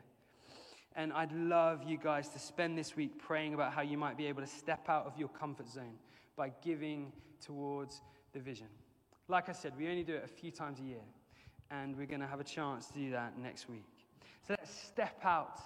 And 0.96 1.12
I'd 1.12 1.32
love 1.32 1.82
you 1.86 1.98
guys 1.98 2.30
to 2.30 2.38
spend 2.38 2.78
this 2.78 2.96
week 2.96 3.18
praying 3.18 3.52
about 3.52 3.74
how 3.74 3.82
you 3.82 3.98
might 3.98 4.16
be 4.16 4.26
able 4.26 4.40
to 4.40 4.48
step 4.48 4.88
out 4.88 5.06
of 5.06 5.18
your 5.18 5.28
comfort 5.28 5.68
zone 5.68 5.98
by 6.36 6.50
giving 6.62 7.12
towards 7.44 8.00
the 8.32 8.40
vision. 8.40 8.66
Like 9.28 9.50
I 9.50 9.52
said, 9.52 9.74
we 9.76 9.88
only 9.88 10.04
do 10.04 10.14
it 10.14 10.22
a 10.24 10.28
few 10.28 10.50
times 10.50 10.80
a 10.80 10.84
year, 10.84 11.04
and 11.70 11.94
we're 11.98 12.06
going 12.06 12.22
to 12.22 12.26
have 12.26 12.40
a 12.40 12.44
chance 12.44 12.86
to 12.86 12.94
do 12.94 13.10
that 13.10 13.38
next 13.38 13.68
week. 13.68 13.84
So 14.48 14.54
let's 14.58 14.74
step 14.74 15.20
out 15.22 15.60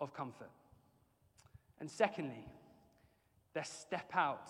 of 0.00 0.14
comfort. 0.14 0.50
And 1.80 1.90
secondly, 1.90 2.46
let's 3.54 3.70
step 3.70 4.10
out 4.14 4.48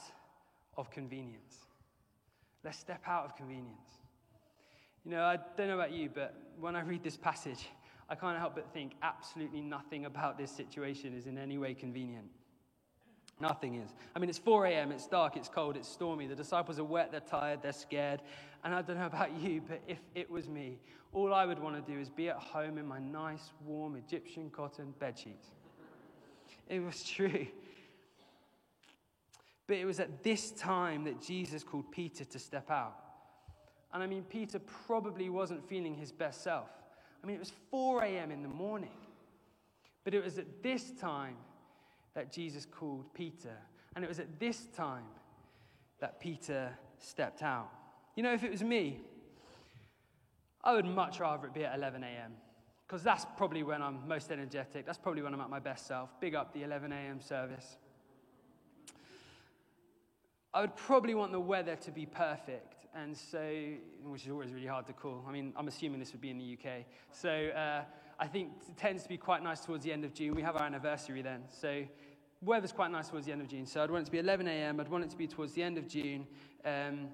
of 0.76 0.90
convenience. 0.90 1.56
Let's 2.62 2.78
step 2.78 3.02
out 3.06 3.24
of 3.24 3.36
convenience. 3.36 3.98
You 5.04 5.10
know, 5.10 5.24
I 5.24 5.38
don't 5.56 5.66
know 5.66 5.74
about 5.74 5.92
you, 5.92 6.08
but 6.14 6.34
when 6.60 6.76
I 6.76 6.82
read 6.82 7.02
this 7.02 7.16
passage, 7.16 7.66
I 8.08 8.14
can't 8.14 8.38
help 8.38 8.54
but 8.54 8.72
think 8.72 8.92
absolutely 9.02 9.60
nothing 9.60 10.06
about 10.06 10.38
this 10.38 10.50
situation 10.50 11.14
is 11.14 11.26
in 11.26 11.36
any 11.36 11.58
way 11.58 11.74
convenient. 11.74 12.26
Nothing 13.40 13.76
is. 13.76 13.90
I 14.16 14.18
mean, 14.18 14.28
it's 14.28 14.38
4 14.38 14.66
a.m., 14.66 14.90
it's 14.90 15.06
dark, 15.06 15.36
it's 15.36 15.48
cold, 15.48 15.76
it's 15.76 15.88
stormy. 15.88 16.26
The 16.26 16.34
disciples 16.34 16.78
are 16.78 16.84
wet, 16.84 17.12
they're 17.12 17.20
tired, 17.20 17.60
they're 17.62 17.72
scared. 17.72 18.20
And 18.64 18.74
I 18.74 18.82
don't 18.82 18.98
know 18.98 19.06
about 19.06 19.38
you, 19.38 19.62
but 19.66 19.80
if 19.86 20.00
it 20.14 20.28
was 20.28 20.48
me, 20.48 20.80
all 21.12 21.32
I 21.32 21.46
would 21.46 21.58
want 21.58 21.76
to 21.76 21.92
do 21.92 21.98
is 21.98 22.10
be 22.10 22.28
at 22.28 22.36
home 22.36 22.78
in 22.78 22.86
my 22.86 22.98
nice, 22.98 23.52
warm 23.64 23.96
Egyptian 23.96 24.50
cotton 24.50 24.92
bedsheets. 25.00 25.52
It 26.68 26.80
was 26.80 27.04
true. 27.04 27.46
But 29.66 29.76
it 29.76 29.84
was 29.84 30.00
at 30.00 30.22
this 30.22 30.50
time 30.50 31.04
that 31.04 31.20
Jesus 31.20 31.62
called 31.62 31.92
Peter 31.92 32.24
to 32.24 32.38
step 32.38 32.70
out. 32.70 32.96
And 33.92 34.02
I 34.02 34.06
mean, 34.06 34.24
Peter 34.24 34.58
probably 34.58 35.28
wasn't 35.28 35.66
feeling 35.68 35.94
his 35.94 36.10
best 36.10 36.42
self. 36.42 36.68
I 37.22 37.26
mean, 37.26 37.36
it 37.36 37.40
was 37.40 37.52
4 37.70 38.04
a.m. 38.04 38.30
in 38.30 38.42
the 38.42 38.48
morning. 38.48 38.90
But 40.04 40.14
it 40.14 40.24
was 40.24 40.38
at 40.38 40.62
this 40.62 40.92
time 40.92 41.36
that 42.14 42.32
Jesus 42.32 42.64
called 42.64 43.12
Peter. 43.12 43.56
And 43.94 44.04
it 44.04 44.08
was 44.08 44.20
at 44.20 44.38
this 44.38 44.66
time 44.76 45.04
that 46.00 46.20
Peter 46.20 46.70
stepped 46.98 47.42
out. 47.42 47.68
You 48.16 48.22
know, 48.22 48.32
if 48.32 48.44
it 48.44 48.50
was 48.50 48.62
me, 48.62 49.00
I 50.64 50.74
would 50.74 50.84
much 50.84 51.20
rather 51.20 51.46
it 51.46 51.54
be 51.54 51.64
at 51.64 51.76
11 51.76 52.02
a.m. 52.04 52.32
Because 52.86 53.02
that's 53.02 53.26
probably 53.36 53.62
when 53.62 53.82
I'm 53.82 54.06
most 54.08 54.32
energetic. 54.32 54.86
That's 54.86 54.98
probably 54.98 55.22
when 55.22 55.34
I'm 55.34 55.40
at 55.40 55.50
my 55.50 55.58
best 55.58 55.86
self. 55.86 56.08
Big 56.20 56.34
up 56.34 56.54
the 56.54 56.62
11 56.62 56.92
a.m. 56.92 57.20
service. 57.20 57.76
I 60.54 60.62
would 60.62 60.74
probably 60.74 61.14
want 61.14 61.32
the 61.32 61.40
weather 61.40 61.76
to 61.76 61.90
be 61.90 62.06
perfect 62.06 62.77
and 62.94 63.16
so, 63.16 63.40
which 64.04 64.24
is 64.24 64.30
always 64.30 64.52
really 64.52 64.66
hard 64.66 64.86
to 64.86 64.92
call. 64.92 65.24
I 65.28 65.32
mean, 65.32 65.52
I'm 65.56 65.68
assuming 65.68 65.98
this 66.00 66.12
would 66.12 66.20
be 66.20 66.30
in 66.30 66.38
the 66.38 66.58
UK. 66.58 66.84
So 67.12 67.30
uh, 67.30 67.82
I 68.18 68.26
think 68.26 68.52
it 68.68 68.76
tends 68.76 69.02
to 69.04 69.08
be 69.08 69.16
quite 69.16 69.42
nice 69.42 69.60
towards 69.60 69.84
the 69.84 69.92
end 69.92 70.04
of 70.04 70.14
June. 70.14 70.34
We 70.34 70.42
have 70.42 70.56
our 70.56 70.64
anniversary 70.64 71.22
then. 71.22 71.42
So 71.48 71.84
weather's 72.42 72.72
quite 72.72 72.90
nice 72.90 73.08
towards 73.08 73.26
the 73.26 73.32
end 73.32 73.40
of 73.40 73.48
June. 73.48 73.66
So 73.66 73.82
I'd 73.82 73.90
want 73.90 74.02
it 74.02 74.06
to 74.06 74.12
be 74.12 74.18
11 74.18 74.48
a.m. 74.48 74.80
I'd 74.80 74.88
want 74.88 75.04
it 75.04 75.10
to 75.10 75.16
be 75.16 75.26
towards 75.26 75.52
the 75.52 75.62
end 75.62 75.78
of 75.78 75.86
June. 75.88 76.26
Um, 76.64 77.08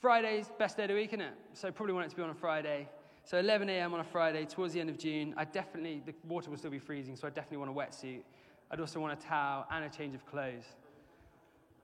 Friday's 0.00 0.50
best 0.58 0.76
day 0.76 0.84
of 0.84 0.88
the 0.88 0.94
week, 0.94 1.10
isn't 1.10 1.20
it? 1.20 1.34
So 1.52 1.70
probably 1.70 1.94
want 1.94 2.06
it 2.06 2.10
to 2.10 2.16
be 2.16 2.22
on 2.22 2.30
a 2.30 2.34
Friday. 2.34 2.88
So 3.24 3.38
11 3.38 3.68
a.m. 3.68 3.94
on 3.94 4.00
a 4.00 4.04
Friday 4.04 4.44
towards 4.44 4.74
the 4.74 4.80
end 4.80 4.90
of 4.90 4.98
June. 4.98 5.32
I 5.36 5.44
definitely, 5.44 6.02
the 6.04 6.14
water 6.26 6.50
will 6.50 6.56
still 6.56 6.72
be 6.72 6.80
freezing, 6.80 7.14
so 7.14 7.26
I 7.26 7.30
definitely 7.30 7.58
want 7.58 7.70
a 7.70 7.74
wetsuit. 7.74 8.22
I'd 8.70 8.80
also 8.80 8.98
want 8.98 9.12
a 9.12 9.22
towel 9.22 9.66
and 9.70 9.84
a 9.84 9.88
change 9.88 10.14
of 10.14 10.26
clothes. 10.26 10.64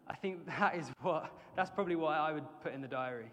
I 0.09 0.15
think 0.15 0.47
that 0.47 0.77
is 0.77 0.91
what, 1.03 1.31
that's 1.57 1.71
probably 1.71 1.97
what 1.97 2.19
I 2.19 2.33
would 2.33 2.45
put 2.63 2.73
in 2.73 2.81
the 2.81 2.89
diary. 2.89 3.31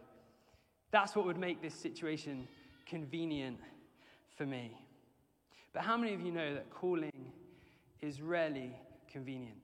That's 0.92 1.16
what 1.16 1.26
would 1.26 1.38
make 1.38 1.62
this 1.62 1.74
situation 1.74 2.48
convenient 2.86 3.60
for 4.38 4.46
me. 4.46 4.72
But 5.74 5.84
how 5.84 5.98
many 5.98 6.14
of 6.14 6.22
you 6.22 6.32
know 6.32 6.54
that 6.54 6.70
calling 6.70 7.32
is 8.02 8.22
rarely 8.22 8.76
convenient? 9.12 9.58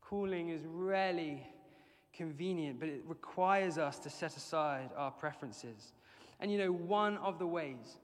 Calling 0.00 0.50
is 0.50 0.62
rarely 0.66 1.46
convenient, 2.12 2.78
but 2.78 2.88
it 2.88 3.02
requires 3.06 3.78
us 3.78 3.98
to 4.00 4.10
set 4.10 4.36
aside 4.36 4.90
our 4.96 5.10
preferences. 5.10 5.92
And 6.40 6.50
you 6.50 6.58
know, 6.58 6.72
one 6.72 7.16
of 7.18 7.38
the 7.38 7.46
ways 7.46 7.98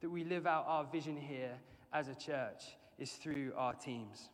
that 0.00 0.10
we 0.10 0.24
live 0.24 0.46
out 0.46 0.64
our 0.66 0.84
vision 0.84 1.16
here 1.16 1.54
as 1.92 2.08
a 2.08 2.14
church 2.14 2.62
is 2.98 3.12
through 3.12 3.52
our 3.56 3.74
teams. 3.74 4.30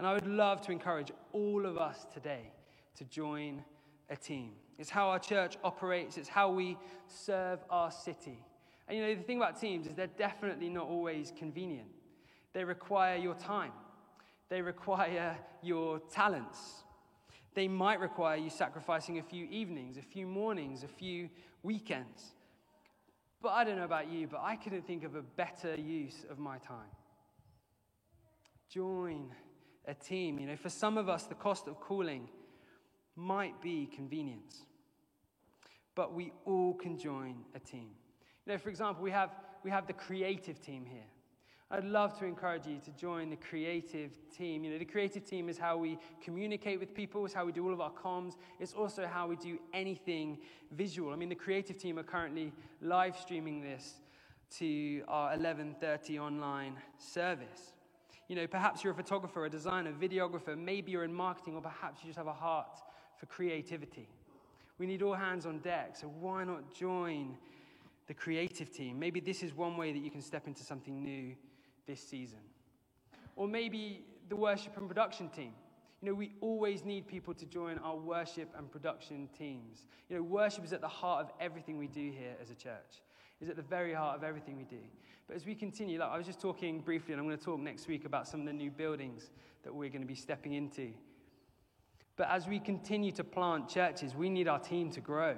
And 0.00 0.06
I 0.06 0.14
would 0.14 0.26
love 0.26 0.62
to 0.62 0.72
encourage 0.72 1.12
all 1.34 1.66
of 1.66 1.76
us 1.76 2.06
today 2.14 2.50
to 2.96 3.04
join 3.04 3.62
a 4.08 4.16
team. 4.16 4.52
It's 4.78 4.88
how 4.88 5.10
our 5.10 5.18
church 5.18 5.58
operates, 5.62 6.16
it's 6.16 6.26
how 6.26 6.50
we 6.50 6.78
serve 7.06 7.58
our 7.68 7.90
city. 7.90 8.42
And 8.88 8.96
you 8.96 9.04
know, 9.04 9.14
the 9.14 9.22
thing 9.22 9.36
about 9.36 9.60
teams 9.60 9.86
is 9.86 9.92
they're 9.92 10.06
definitely 10.06 10.70
not 10.70 10.86
always 10.86 11.34
convenient. 11.38 11.90
They 12.54 12.64
require 12.64 13.18
your 13.18 13.34
time, 13.34 13.72
they 14.48 14.62
require 14.62 15.36
your 15.62 15.98
talents. 16.10 16.82
They 17.52 17.68
might 17.68 18.00
require 18.00 18.38
you 18.38 18.48
sacrificing 18.48 19.18
a 19.18 19.22
few 19.22 19.44
evenings, 19.50 19.98
a 19.98 20.02
few 20.02 20.26
mornings, 20.26 20.82
a 20.82 20.88
few 20.88 21.28
weekends. 21.62 22.32
But 23.42 23.50
I 23.50 23.64
don't 23.64 23.76
know 23.76 23.84
about 23.84 24.10
you, 24.10 24.28
but 24.28 24.40
I 24.42 24.56
couldn't 24.56 24.86
think 24.86 25.04
of 25.04 25.14
a 25.14 25.20
better 25.20 25.74
use 25.74 26.24
of 26.30 26.38
my 26.38 26.56
time. 26.56 26.88
Join 28.70 29.30
a 29.90 29.94
team. 29.94 30.38
You 30.38 30.46
know, 30.46 30.56
for 30.56 30.70
some 30.70 30.96
of 30.96 31.08
us, 31.08 31.24
the 31.24 31.34
cost 31.34 31.66
of 31.66 31.80
calling 31.80 32.28
might 33.16 33.60
be 33.60 33.86
convenience, 33.86 34.62
but 35.94 36.14
we 36.14 36.32
all 36.44 36.74
can 36.74 36.96
join 36.96 37.36
a 37.54 37.58
team. 37.58 37.90
You 38.46 38.52
know, 38.52 38.58
for 38.58 38.70
example, 38.70 39.02
we 39.02 39.10
have, 39.10 39.30
we 39.64 39.70
have 39.70 39.86
the 39.86 39.92
creative 39.92 40.62
team 40.62 40.86
here. 40.86 41.04
I'd 41.72 41.84
love 41.84 42.18
to 42.18 42.24
encourage 42.24 42.66
you 42.66 42.80
to 42.84 42.90
join 42.92 43.30
the 43.30 43.36
creative 43.36 44.18
team. 44.36 44.64
You 44.64 44.72
know, 44.72 44.78
the 44.78 44.84
creative 44.84 45.24
team 45.24 45.48
is 45.48 45.56
how 45.56 45.76
we 45.76 45.98
communicate 46.20 46.80
with 46.80 46.94
people, 46.94 47.24
it's 47.24 47.34
how 47.34 47.44
we 47.44 47.52
do 47.52 47.64
all 47.64 47.72
of 47.72 47.80
our 47.80 47.92
comms, 47.92 48.34
it's 48.58 48.72
also 48.72 49.06
how 49.06 49.28
we 49.28 49.36
do 49.36 49.58
anything 49.72 50.38
visual. 50.72 51.12
I 51.12 51.16
mean, 51.16 51.28
the 51.28 51.36
creative 51.36 51.78
team 51.78 51.98
are 51.98 52.02
currently 52.04 52.52
live 52.80 53.16
streaming 53.16 53.60
this 53.60 54.00
to 54.58 55.04
our 55.06 55.36
11:30 55.36 56.18
online 56.18 56.76
service. 56.98 57.72
You 58.30 58.36
know, 58.36 58.46
perhaps 58.46 58.84
you're 58.84 58.92
a 58.92 58.96
photographer, 58.96 59.44
a 59.44 59.50
designer, 59.50 59.92
videographer, 59.92 60.56
maybe 60.56 60.92
you're 60.92 61.02
in 61.02 61.12
marketing, 61.12 61.56
or 61.56 61.60
perhaps 61.60 62.00
you 62.00 62.10
just 62.10 62.16
have 62.16 62.28
a 62.28 62.32
heart 62.32 62.78
for 63.16 63.26
creativity. 63.26 64.08
We 64.78 64.86
need 64.86 65.02
all 65.02 65.14
hands 65.14 65.46
on 65.46 65.58
deck, 65.58 65.96
so 65.96 66.06
why 66.06 66.44
not 66.44 66.72
join 66.72 67.36
the 68.06 68.14
creative 68.14 68.70
team? 68.70 69.00
Maybe 69.00 69.18
this 69.18 69.42
is 69.42 69.52
one 69.52 69.76
way 69.76 69.92
that 69.92 69.98
you 69.98 70.12
can 70.12 70.22
step 70.22 70.46
into 70.46 70.62
something 70.62 71.02
new 71.02 71.34
this 71.88 72.00
season. 72.00 72.38
Or 73.34 73.48
maybe 73.48 74.04
the 74.28 74.36
worship 74.36 74.76
and 74.76 74.86
production 74.86 75.28
team. 75.28 75.52
You 76.00 76.10
know, 76.10 76.14
we 76.14 76.30
always 76.40 76.84
need 76.84 77.08
people 77.08 77.34
to 77.34 77.44
join 77.46 77.78
our 77.78 77.96
worship 77.96 78.50
and 78.56 78.70
production 78.70 79.28
teams. 79.36 79.86
You 80.08 80.14
know, 80.14 80.22
worship 80.22 80.64
is 80.64 80.72
at 80.72 80.82
the 80.82 80.86
heart 80.86 81.26
of 81.26 81.32
everything 81.40 81.78
we 81.78 81.88
do 81.88 82.12
here 82.12 82.36
as 82.40 82.50
a 82.50 82.54
church 82.54 83.02
is 83.40 83.48
at 83.48 83.56
the 83.56 83.62
very 83.62 83.94
heart 83.94 84.16
of 84.16 84.24
everything 84.24 84.56
we 84.56 84.64
do. 84.64 84.82
But 85.26 85.36
as 85.36 85.46
we 85.46 85.54
continue, 85.54 85.98
like 85.98 86.10
I 86.10 86.16
was 86.16 86.26
just 86.26 86.40
talking 86.40 86.80
briefly, 86.80 87.12
and 87.12 87.20
I'm 87.20 87.26
going 87.26 87.38
to 87.38 87.44
talk 87.44 87.60
next 87.60 87.88
week 87.88 88.04
about 88.04 88.26
some 88.26 88.40
of 88.40 88.46
the 88.46 88.52
new 88.52 88.70
buildings 88.70 89.30
that 89.62 89.74
we're 89.74 89.88
going 89.88 90.02
to 90.02 90.08
be 90.08 90.14
stepping 90.14 90.54
into. 90.54 90.90
But 92.16 92.28
as 92.30 92.46
we 92.46 92.58
continue 92.58 93.12
to 93.12 93.24
plant 93.24 93.68
churches, 93.68 94.14
we 94.14 94.28
need 94.28 94.48
our 94.48 94.58
team 94.58 94.90
to 94.90 95.00
grow. 95.00 95.36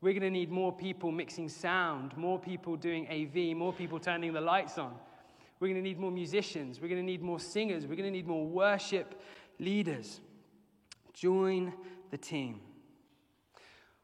We're 0.00 0.14
going 0.14 0.22
to 0.22 0.30
need 0.30 0.50
more 0.50 0.72
people 0.72 1.12
mixing 1.12 1.48
sound, 1.48 2.16
more 2.16 2.38
people 2.38 2.76
doing 2.76 3.06
AV, 3.08 3.56
more 3.56 3.72
people 3.72 3.98
turning 3.98 4.32
the 4.32 4.40
lights 4.40 4.78
on. 4.78 4.94
We're 5.58 5.68
going 5.68 5.82
to 5.82 5.86
need 5.86 5.98
more 5.98 6.10
musicians. 6.10 6.80
We're 6.80 6.88
going 6.88 7.02
to 7.02 7.06
need 7.06 7.20
more 7.20 7.38
singers. 7.38 7.82
We're 7.86 7.96
going 7.96 8.10
to 8.10 8.10
need 8.10 8.26
more 8.26 8.46
worship 8.46 9.20
leaders. 9.58 10.20
Join 11.12 11.74
the 12.10 12.16
team. 12.16 12.60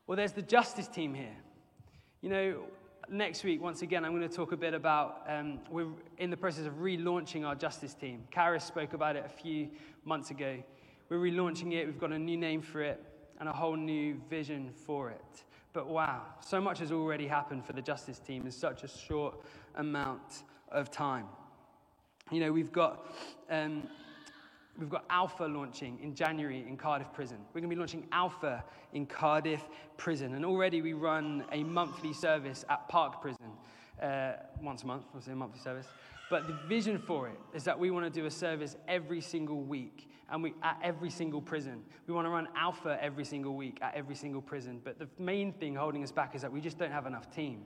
Well, 0.07 0.17
there's 0.17 0.33
the 0.33 0.43
justice 0.43 0.87
team 0.87 1.15
here. 1.15 1.37
You 2.21 2.29
know, 2.29 2.65
next 3.09 3.45
week, 3.45 3.63
once 3.63 3.83
again, 3.83 4.05
I'm 4.05 4.17
going 4.17 4.29
to 4.29 4.35
talk 4.35 4.53
a 4.53 4.57
bit 4.57 4.75
about, 4.75 5.23
um, 5.29 5.61
we're 5.71 5.89
in 6.19 6.31
the 6.31 6.37
process 6.37 6.67
of 6.67 6.75
relaunching 6.75 7.47
our 7.47 7.55
justice 7.55 7.95
team. 7.95 8.25
Karis 8.33 8.63
spoke 8.63 8.93
about 8.93 9.17
it 9.17 9.25
a 9.27 9.29
few 9.29 9.69
months 10.05 10.31
ago. 10.31 10.57
We're 11.09 11.19
relaunching 11.19 11.73
it, 11.73 11.87
we've 11.87 11.99
got 11.99 12.13
a 12.13 12.19
new 12.19 12.37
name 12.37 12.63
for 12.63 12.83
it, 12.83 13.03
and 13.39 13.49
a 13.49 13.53
whole 13.53 13.77
new 13.77 14.21
vision 14.29 14.71
for 14.87 15.11
it. 15.11 15.45
But 15.73 15.89
wow, 15.89 16.23
so 16.41 16.61
much 16.61 16.79
has 16.79 16.91
already 16.91 17.27
happened 17.27 17.65
for 17.65 17.73
the 17.73 17.83
justice 17.83 18.19
team 18.19 18.47
in 18.47 18.53
such 18.53 18.83
a 18.83 18.89
short 18.89 19.41
amount 19.77 20.43
of 20.71 20.91
time. 20.91 21.27
You 22.31 22.41
know, 22.41 22.53
we've 22.53 22.73
got. 22.73 23.15
Um, 23.51 23.89
We've 24.79 24.91
got 24.91 25.05
Alpha 25.09 25.45
launching 25.45 25.99
in 26.03 26.15
January 26.15 26.65
in 26.69 26.77
Cardiff 26.77 27.13
Prison. 27.13 27.39
We're 27.53 27.61
going 27.61 27.71
to 27.71 27.77
be 27.77 27.79
launching 27.79 28.07
Alpha 28.13 28.63
in 28.93 29.07
Cardiff 29.07 29.63
Prison. 29.97 30.35
And 30.35 30.45
already 30.45 30.83
we 30.83 30.93
run 30.93 31.45
a 31.53 31.65
monthly 31.65 32.13
service 32.13 32.65
at 32.69 32.87
Parc 32.89 33.23
Prison 33.23 33.53
uh, 34.03 34.33
once 34.61 34.83
a 34.83 34.87
month, 34.87 35.05
obviously 35.09 35.33
a 35.33 35.37
monthly 35.37 35.61
service. 35.61 35.87
But 36.29 36.47
the 36.47 36.55
vision 36.69 36.99
for 36.99 37.29
it 37.29 37.39
is 37.55 37.65
that 37.65 37.79
we 37.79 37.91
want 37.91 38.13
to 38.13 38.21
do 38.21 38.27
a 38.27 38.31
service 38.31 38.77
every 38.87 39.21
single 39.21 39.63
week 39.63 40.09
and 40.31 40.43
we, 40.43 40.55
at 40.63 40.79
every 40.83 41.11
single 41.11 41.41
prison. 41.41 41.83
We 42.07 42.15
want 42.15 42.27
to 42.27 42.31
run 42.31 42.49
Alpha 42.57 42.99
every 43.01 43.25
single 43.25 43.55
week 43.55 43.79
at 43.81 43.95
every 43.95 44.17
single 44.17 44.43
prison. 44.43 44.81
But 44.83 44.99
the 44.99 45.09
main 45.19 45.53
thing 45.53 45.75
holding 45.77 46.03
us 46.03 46.13
back 46.13 46.35
is 46.35 46.43
that 46.43 46.53
we 46.53 46.61
just 46.61 46.79
don't 46.79 46.91
have 46.91 47.07
enough 47.07 47.31
team. 47.35 47.63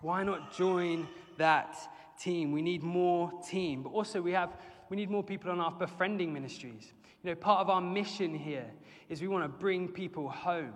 Why 0.00 0.24
not 0.24 0.54
join 0.54 1.08
that 1.38 1.76
team? 2.20 2.52
We 2.52 2.62
need 2.62 2.82
more 2.82 3.30
team. 3.48 3.82
But 3.82 3.90
also, 3.90 4.20
we 4.20 4.32
have 4.32 4.56
we 4.88 4.96
need 4.96 5.10
more 5.10 5.22
people 5.22 5.50
on 5.50 5.60
our 5.60 5.72
befriending 5.72 6.32
ministries. 6.32 6.92
You 7.22 7.30
know, 7.30 7.36
part 7.36 7.60
of 7.60 7.70
our 7.70 7.80
mission 7.80 8.34
here 8.34 8.70
is 9.08 9.20
we 9.20 9.28
want 9.28 9.44
to 9.44 9.48
bring 9.48 9.88
people 9.88 10.28
home. 10.28 10.72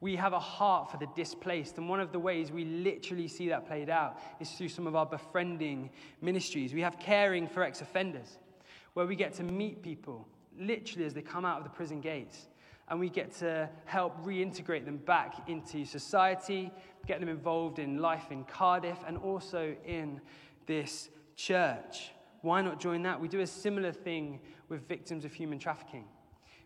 We 0.00 0.16
have 0.16 0.32
a 0.32 0.40
heart 0.40 0.90
for 0.90 0.96
the 0.96 1.06
displaced, 1.14 1.78
and 1.78 1.88
one 1.88 2.00
of 2.00 2.10
the 2.10 2.18
ways 2.18 2.50
we 2.50 2.64
literally 2.64 3.28
see 3.28 3.48
that 3.48 3.66
played 3.66 3.88
out 3.88 4.18
is 4.40 4.50
through 4.50 4.68
some 4.68 4.86
of 4.86 4.96
our 4.96 5.06
befriending 5.06 5.90
ministries. 6.20 6.74
We 6.74 6.80
have 6.80 6.98
caring 6.98 7.46
for 7.46 7.62
ex 7.62 7.80
offenders, 7.80 8.38
where 8.94 9.06
we 9.06 9.14
get 9.14 9.32
to 9.34 9.44
meet 9.44 9.82
people 9.82 10.26
literally 10.58 11.06
as 11.06 11.14
they 11.14 11.22
come 11.22 11.44
out 11.44 11.58
of 11.58 11.64
the 11.64 11.70
prison 11.70 12.00
gates, 12.00 12.48
and 12.88 12.98
we 12.98 13.08
get 13.08 13.32
to 13.36 13.70
help 13.84 14.24
reintegrate 14.24 14.84
them 14.84 14.96
back 14.96 15.48
into 15.48 15.84
society, 15.84 16.70
get 17.06 17.20
them 17.20 17.28
involved 17.28 17.78
in 17.78 17.98
life 17.98 18.30
in 18.30 18.44
Cardiff, 18.44 18.98
and 19.06 19.16
also 19.18 19.74
in 19.86 20.20
this 20.66 21.10
church. 21.36 22.10
Why 22.42 22.60
not 22.60 22.80
join 22.80 23.02
that? 23.02 23.20
We 23.20 23.28
do 23.28 23.40
a 23.40 23.46
similar 23.46 23.92
thing 23.92 24.40
with 24.68 24.86
victims 24.88 25.24
of 25.24 25.32
human 25.32 25.58
trafficking. 25.58 26.04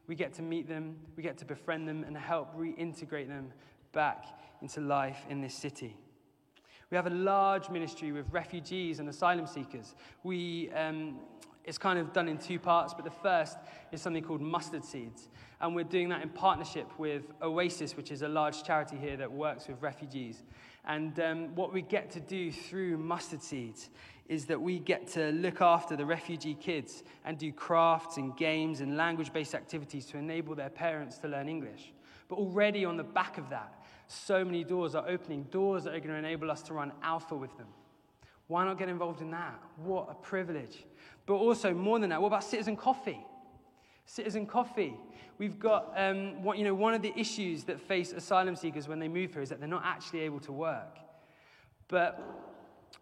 We 0.06 0.14
get 0.14 0.32
to 0.34 0.42
meet 0.42 0.68
them, 0.68 0.96
we 1.16 1.22
get 1.22 1.36
to 1.38 1.44
befriend 1.44 1.88
them, 1.88 2.04
and 2.04 2.16
help 2.16 2.56
reintegrate 2.56 3.28
them 3.28 3.52
back 3.92 4.24
into 4.62 4.80
life 4.80 5.24
in 5.28 5.40
this 5.40 5.54
city. 5.54 5.96
We 6.90 6.96
have 6.96 7.06
a 7.06 7.10
large 7.10 7.68
ministry 7.68 8.12
with 8.12 8.26
refugees 8.30 9.00
and 9.00 9.08
asylum 9.08 9.46
seekers. 9.46 9.94
We, 10.22 10.70
um, 10.70 11.18
it's 11.64 11.78
kind 11.78 11.98
of 11.98 12.12
done 12.12 12.28
in 12.28 12.38
two 12.38 12.60
parts, 12.60 12.94
but 12.94 13.04
the 13.04 13.10
first 13.10 13.58
is 13.90 14.00
something 14.00 14.22
called 14.22 14.40
Mustard 14.40 14.84
Seeds. 14.84 15.28
And 15.60 15.74
we're 15.74 15.84
doing 15.84 16.10
that 16.10 16.22
in 16.22 16.28
partnership 16.28 16.86
with 16.98 17.22
Oasis, 17.42 17.96
which 17.96 18.10
is 18.10 18.22
a 18.22 18.28
large 18.28 18.62
charity 18.62 18.96
here 18.96 19.16
that 19.16 19.30
works 19.30 19.68
with 19.68 19.80
refugees. 19.80 20.42
And 20.84 21.18
um, 21.20 21.54
what 21.54 21.72
we 21.72 21.82
get 21.82 22.10
to 22.10 22.20
do 22.20 22.52
through 22.52 22.98
Mustard 22.98 23.42
Seeds 23.42 23.88
is 24.28 24.44
that 24.46 24.60
we 24.60 24.78
get 24.78 25.06
to 25.06 25.30
look 25.32 25.60
after 25.60 25.96
the 25.96 26.04
refugee 26.04 26.54
kids 26.54 27.04
and 27.24 27.38
do 27.38 27.52
crafts 27.52 28.16
and 28.16 28.36
games 28.36 28.80
and 28.80 28.96
language 28.96 29.32
based 29.32 29.54
activities 29.54 30.04
to 30.06 30.18
enable 30.18 30.54
their 30.54 30.68
parents 30.68 31.18
to 31.18 31.28
learn 31.28 31.48
English. 31.48 31.92
But 32.28 32.36
already 32.36 32.84
on 32.84 32.96
the 32.96 33.04
back 33.04 33.38
of 33.38 33.48
that, 33.50 33.72
so 34.08 34.44
many 34.44 34.64
doors 34.64 34.94
are 34.94 35.08
opening, 35.08 35.44
doors 35.44 35.84
that 35.84 35.94
are 35.94 36.00
going 36.00 36.10
to 36.10 36.16
enable 36.16 36.50
us 36.50 36.62
to 36.62 36.74
run 36.74 36.92
alpha 37.02 37.36
with 37.36 37.56
them. 37.56 37.68
Why 38.48 38.64
not 38.64 38.78
get 38.78 38.88
involved 38.88 39.20
in 39.20 39.30
that? 39.32 39.60
What 39.76 40.08
a 40.10 40.14
privilege. 40.14 40.84
But 41.26 41.34
also, 41.34 41.74
more 41.74 41.98
than 41.98 42.10
that, 42.10 42.20
what 42.20 42.28
about 42.28 42.44
Citizen 42.44 42.76
Coffee? 42.76 43.24
Citizen 44.06 44.46
Coffee. 44.46 44.94
We've 45.38 45.58
got, 45.58 45.92
um, 45.96 46.42
what, 46.42 46.56
you 46.56 46.64
know, 46.64 46.74
one 46.74 46.94
of 46.94 47.02
the 47.02 47.12
issues 47.18 47.64
that 47.64 47.80
face 47.80 48.12
asylum 48.12 48.56
seekers 48.56 48.88
when 48.88 48.98
they 48.98 49.08
move 49.08 49.34
here 49.34 49.42
is 49.42 49.50
that 49.50 49.58
they're 49.58 49.68
not 49.68 49.84
actually 49.84 50.20
able 50.20 50.40
to 50.40 50.52
work. 50.52 50.98
But 51.88 52.20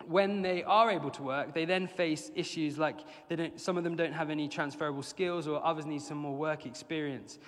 when 0.07 0.43
they 0.43 0.65
are 0.65 0.91
able 0.91 1.11
to 1.11 1.23
work, 1.23 1.55
they 1.55 1.65
then 1.65 1.87
face 1.87 2.31
issues 2.35 2.79
like 2.79 3.01
they 3.29 3.37
don't, 3.37 3.61
some 3.61 3.77
of 3.77 3.85
them 3.85 3.97
don't 3.97 4.13
have 4.13 4.31
any 4.31 4.49
transferable 4.49 5.03
skills 5.03 5.47
or 5.47 5.65
others 5.65 5.87
need 5.87 6.03
some 6.03 6.19
more 6.19 6.35
work 6.35 6.67
experience. 6.67 7.39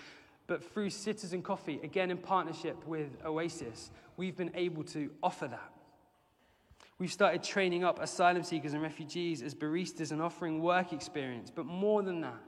But 0.47 0.62
through 0.62 0.90
Citizen 0.90 1.42
Coffee, 1.42 1.81
again 1.83 2.11
in 2.11 2.19
partnership 2.19 2.87
with 2.87 3.16
Oasis, 3.25 3.90
we've 4.16 4.37
been 4.37 4.53
able 4.55 4.85
to 4.85 5.11
offer 5.23 5.49
that. 5.49 5.73
We've 6.99 7.12
started 7.12 7.42
training 7.42 7.85
up 7.85 8.01
asylum 8.01 8.42
seekers 8.42 8.73
and 8.73 8.83
refugees 8.83 9.42
as 9.42 9.55
baristas 9.55 10.12
and 10.12 10.23
offering 10.23 10.62
work 10.62 10.92
experience. 10.92 11.51
But 11.55 11.66
more 11.66 12.03
than 12.03 12.23
that, 12.23 12.40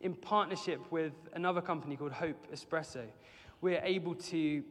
in 0.00 0.14
partnership 0.14 0.80
with 0.90 1.12
another 1.34 1.60
company 1.60 1.96
called 1.96 2.12
Hope 2.12 2.46
Espresso, 2.52 3.04
we're 3.60 3.80
able 3.82 4.14
to 4.14 4.62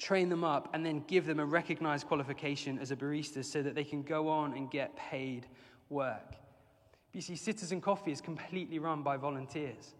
train 0.00 0.30
them 0.30 0.42
up, 0.42 0.70
and 0.72 0.84
then 0.84 1.04
give 1.06 1.26
them 1.26 1.38
a 1.38 1.44
recognized 1.44 2.06
qualification 2.08 2.78
as 2.78 2.90
a 2.90 2.96
barista 2.96 3.44
so 3.44 3.62
that 3.62 3.74
they 3.74 3.84
can 3.84 4.02
go 4.02 4.28
on 4.28 4.54
and 4.54 4.70
get 4.70 4.96
paid 4.96 5.46
work. 5.90 6.36
You 7.12 7.20
see, 7.20 7.36
Citizen 7.36 7.80
Coffee 7.80 8.10
is 8.10 8.20
completely 8.20 8.78
run 8.78 9.02
by 9.02 9.16
volunteers. 9.16 9.94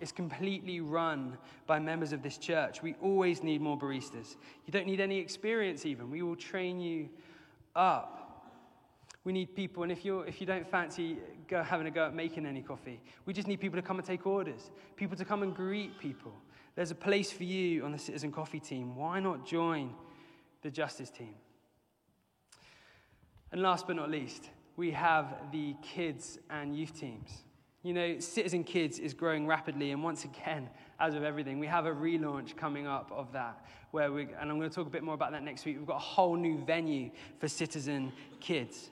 It's 0.00 0.12
completely 0.12 0.80
run 0.80 1.36
by 1.66 1.78
members 1.78 2.12
of 2.12 2.22
this 2.22 2.38
church. 2.38 2.82
We 2.82 2.94
always 3.02 3.42
need 3.42 3.60
more 3.60 3.78
baristas. 3.78 4.36
You 4.66 4.72
don't 4.72 4.86
need 4.86 5.00
any 5.00 5.18
experience, 5.18 5.84
even. 5.84 6.10
We 6.10 6.22
will 6.22 6.36
train 6.36 6.80
you 6.80 7.08
up. 7.74 8.23
We 9.24 9.32
need 9.32 9.56
people, 9.56 9.82
and 9.82 9.90
if, 9.90 10.04
you're, 10.04 10.26
if 10.26 10.40
you 10.40 10.46
don't 10.46 10.68
fancy 10.70 11.16
go, 11.48 11.62
having 11.62 11.86
a 11.86 11.90
go 11.90 12.06
at 12.06 12.14
making 12.14 12.44
any 12.44 12.60
coffee, 12.60 13.00
we 13.24 13.32
just 13.32 13.48
need 13.48 13.58
people 13.58 13.80
to 13.80 13.86
come 13.86 13.96
and 13.96 14.06
take 14.06 14.26
orders, 14.26 14.70
people 14.96 15.16
to 15.16 15.24
come 15.24 15.42
and 15.42 15.54
greet 15.54 15.98
people, 15.98 16.32
there's 16.76 16.90
a 16.90 16.94
place 16.94 17.30
for 17.30 17.44
you 17.44 17.84
on 17.84 17.92
the 17.92 17.98
Citizen 17.98 18.32
Coffee 18.32 18.60
team. 18.60 18.96
Why 18.96 19.20
not 19.20 19.46
join 19.46 19.94
the 20.62 20.70
Justice 20.70 21.10
team? 21.10 21.34
And 23.52 23.62
last 23.62 23.86
but 23.86 23.96
not 23.96 24.10
least, 24.10 24.50
we 24.76 24.90
have 24.90 25.36
the 25.52 25.76
kids 25.82 26.38
and 26.50 26.76
youth 26.76 26.98
teams. 26.98 27.44
You 27.84 27.92
know, 27.92 28.18
Citizen 28.18 28.64
Kids 28.64 28.98
is 28.98 29.14
growing 29.14 29.46
rapidly, 29.46 29.92
and 29.92 30.02
once 30.02 30.24
again, 30.24 30.68
as 30.98 31.14
of 31.14 31.22
everything, 31.22 31.58
we 31.58 31.66
have 31.66 31.86
a 31.86 31.92
relaunch 31.92 32.56
coming 32.56 32.86
up 32.86 33.12
of 33.12 33.30
that. 33.32 33.64
Where 33.90 34.10
we, 34.10 34.22
and 34.22 34.50
I'm 34.50 34.58
going 34.58 34.68
to 34.68 34.74
talk 34.74 34.86
a 34.86 34.90
bit 34.90 35.04
more 35.04 35.14
about 35.14 35.30
that 35.32 35.44
next 35.44 35.64
week. 35.64 35.76
We've 35.78 35.86
got 35.86 35.96
a 35.96 36.00
whole 36.00 36.34
new 36.34 36.58
venue 36.64 37.10
for 37.38 37.46
Citizen 37.46 38.12
Kids. 38.40 38.90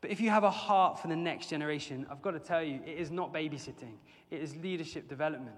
But 0.00 0.10
if 0.10 0.20
you 0.20 0.30
have 0.30 0.44
a 0.44 0.50
heart 0.50 1.00
for 1.00 1.08
the 1.08 1.16
next 1.16 1.48
generation, 1.48 2.06
I've 2.10 2.22
got 2.22 2.32
to 2.32 2.38
tell 2.38 2.62
you, 2.62 2.80
it 2.86 2.98
is 2.98 3.10
not 3.10 3.32
babysitting, 3.32 3.94
it 4.30 4.40
is 4.40 4.56
leadership 4.56 5.08
development. 5.08 5.56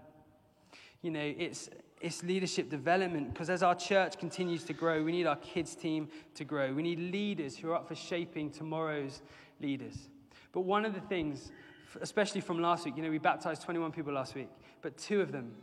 You 1.02 1.10
know, 1.10 1.34
it's, 1.38 1.70
it's 2.00 2.22
leadership 2.22 2.68
development 2.68 3.32
because 3.32 3.48
as 3.48 3.62
our 3.62 3.74
church 3.74 4.18
continues 4.18 4.64
to 4.64 4.74
grow, 4.74 5.02
we 5.02 5.12
need 5.12 5.26
our 5.26 5.36
kids' 5.36 5.74
team 5.74 6.08
to 6.34 6.44
grow. 6.44 6.72
We 6.74 6.82
need 6.82 6.98
leaders 6.98 7.56
who 7.56 7.70
are 7.70 7.76
up 7.76 7.88
for 7.88 7.94
shaping 7.94 8.50
tomorrow's 8.50 9.22
leaders. 9.60 10.08
But 10.52 10.62
one 10.62 10.84
of 10.84 10.94
the 10.94 11.00
things, 11.00 11.52
especially 12.00 12.42
from 12.42 12.60
last 12.60 12.84
week, 12.84 12.96
you 12.96 13.02
know, 13.02 13.10
we 13.10 13.18
baptized 13.18 13.62
21 13.62 13.92
people 13.92 14.12
last 14.12 14.34
week, 14.34 14.48
but 14.82 14.98
two 14.98 15.22
of 15.22 15.32
them, 15.32 15.54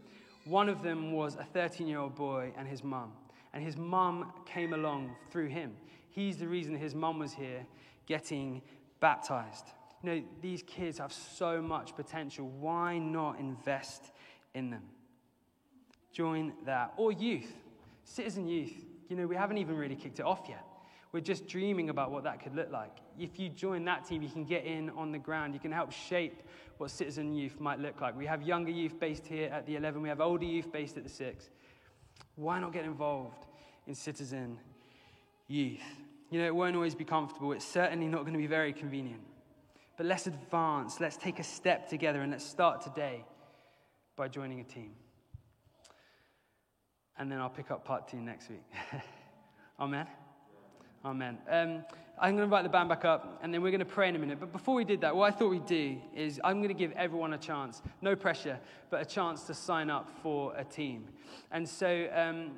one 0.45 0.69
of 0.69 0.81
them 0.81 1.11
was 1.11 1.35
a 1.35 1.43
13 1.43 1.87
year 1.87 1.99
old 1.99 2.15
boy 2.15 2.51
and 2.57 2.67
his 2.67 2.83
mum. 2.83 3.11
And 3.53 3.63
his 3.63 3.77
mum 3.77 4.33
came 4.45 4.73
along 4.73 5.15
through 5.31 5.47
him. 5.47 5.73
He's 6.09 6.37
the 6.37 6.47
reason 6.47 6.75
his 6.75 6.95
mum 6.95 7.19
was 7.19 7.33
here 7.33 7.65
getting 8.07 8.63
baptized. 8.99 9.65
You 10.01 10.09
know, 10.09 10.23
these 10.41 10.63
kids 10.63 10.97
have 10.97 11.13
so 11.13 11.61
much 11.61 11.95
potential. 11.95 12.49
Why 12.49 12.97
not 12.97 13.39
invest 13.39 14.11
in 14.55 14.71
them? 14.71 14.83
join 16.17 16.51
that. 16.65 16.93
Or 16.97 17.11
youth, 17.11 17.53
citizen 18.03 18.47
youth. 18.47 18.73
You 19.07 19.15
know, 19.15 19.27
we 19.27 19.35
haven't 19.35 19.59
even 19.59 19.77
really 19.77 19.95
kicked 19.95 20.19
it 20.19 20.25
off 20.25 20.45
yet. 20.49 20.65
We're 21.11 21.21
just 21.21 21.47
dreaming 21.47 21.89
about 21.89 22.11
what 22.11 22.23
that 22.23 22.41
could 22.41 22.55
look 22.55 22.71
like. 22.71 22.97
If 23.19 23.39
you 23.39 23.49
join 23.49 23.85
that 23.85 24.05
team, 24.05 24.23
you 24.23 24.29
can 24.29 24.43
get 24.43 24.65
in 24.65 24.89
on 24.91 25.11
the 25.11 25.19
ground. 25.19 25.53
You 25.53 25.59
can 25.59 25.71
help 25.71 25.91
shape 25.91 26.41
what 26.79 26.89
citizen 26.89 27.35
youth 27.35 27.59
might 27.59 27.79
look 27.79 28.01
like. 28.01 28.17
We 28.17 28.25
have 28.25 28.41
younger 28.41 28.71
youth 28.71 28.99
based 28.99 29.27
here 29.27 29.49
at 29.49 29.67
the 29.67 29.75
11, 29.75 30.01
we 30.01 30.09
have 30.09 30.19
older 30.19 30.45
youth 30.45 30.71
based 30.71 30.97
at 30.97 31.03
the 31.03 31.09
6. 31.09 31.49
Why 32.35 32.59
not 32.59 32.73
get 32.73 32.85
involved 32.85 33.45
in 33.85 33.93
citizen 33.93 34.59
youth? 35.47 35.81
You 36.29 36.39
know, 36.39 36.45
it 36.45 36.55
won't 36.55 36.75
always 36.75 36.95
be 36.95 37.05
comfortable. 37.05 37.51
It's 37.53 37.65
certainly 37.65 38.07
not 38.07 38.21
going 38.21 38.33
to 38.33 38.39
be 38.39 38.47
very 38.47 38.73
convenient. 38.73 39.21
But 39.95 40.05
let's 40.05 40.27
advance. 40.27 40.99
Let's 40.99 41.17
take 41.17 41.39
a 41.39 41.43
step 41.43 41.89
together 41.89 42.21
and 42.21 42.31
let's 42.31 42.45
start 42.45 42.81
today 42.81 43.23
by 44.15 44.27
joining 44.27 44.59
a 44.59 44.63
team 44.63 44.91
and 47.17 47.31
then 47.31 47.39
I'll 47.39 47.49
pick 47.49 47.71
up 47.71 47.83
part 47.83 48.07
two 48.07 48.17
next 48.17 48.49
week. 48.49 48.63
Amen. 49.79 50.07
Amen. 51.03 51.37
Um, 51.49 51.83
I'm 52.19 52.31
going 52.31 52.37
to 52.37 52.43
invite 52.43 52.63
the 52.63 52.69
band 52.69 52.89
back 52.89 53.05
up, 53.05 53.39
and 53.41 53.53
then 53.53 53.61
we're 53.61 53.71
going 53.71 53.79
to 53.79 53.85
pray 53.85 54.09
in 54.09 54.15
a 54.15 54.19
minute. 54.19 54.39
But 54.39 54.51
before 54.51 54.75
we 54.75 54.83
did 54.83 55.01
that, 55.01 55.15
what 55.15 55.31
I 55.31 55.35
thought 55.35 55.49
we'd 55.49 55.65
do 55.65 55.97
is 56.15 56.39
I'm 56.43 56.57
going 56.57 56.69
to 56.69 56.73
give 56.73 56.91
everyone 56.93 57.33
a 57.33 57.37
chance, 57.37 57.81
no 58.01 58.15
pressure, 58.15 58.59
but 58.89 59.01
a 59.01 59.05
chance 59.05 59.43
to 59.43 59.53
sign 59.53 59.89
up 59.89 60.09
for 60.23 60.55
a 60.55 60.63
team. 60.63 61.07
And 61.51 61.67
so, 61.67 62.07
um, 62.13 62.51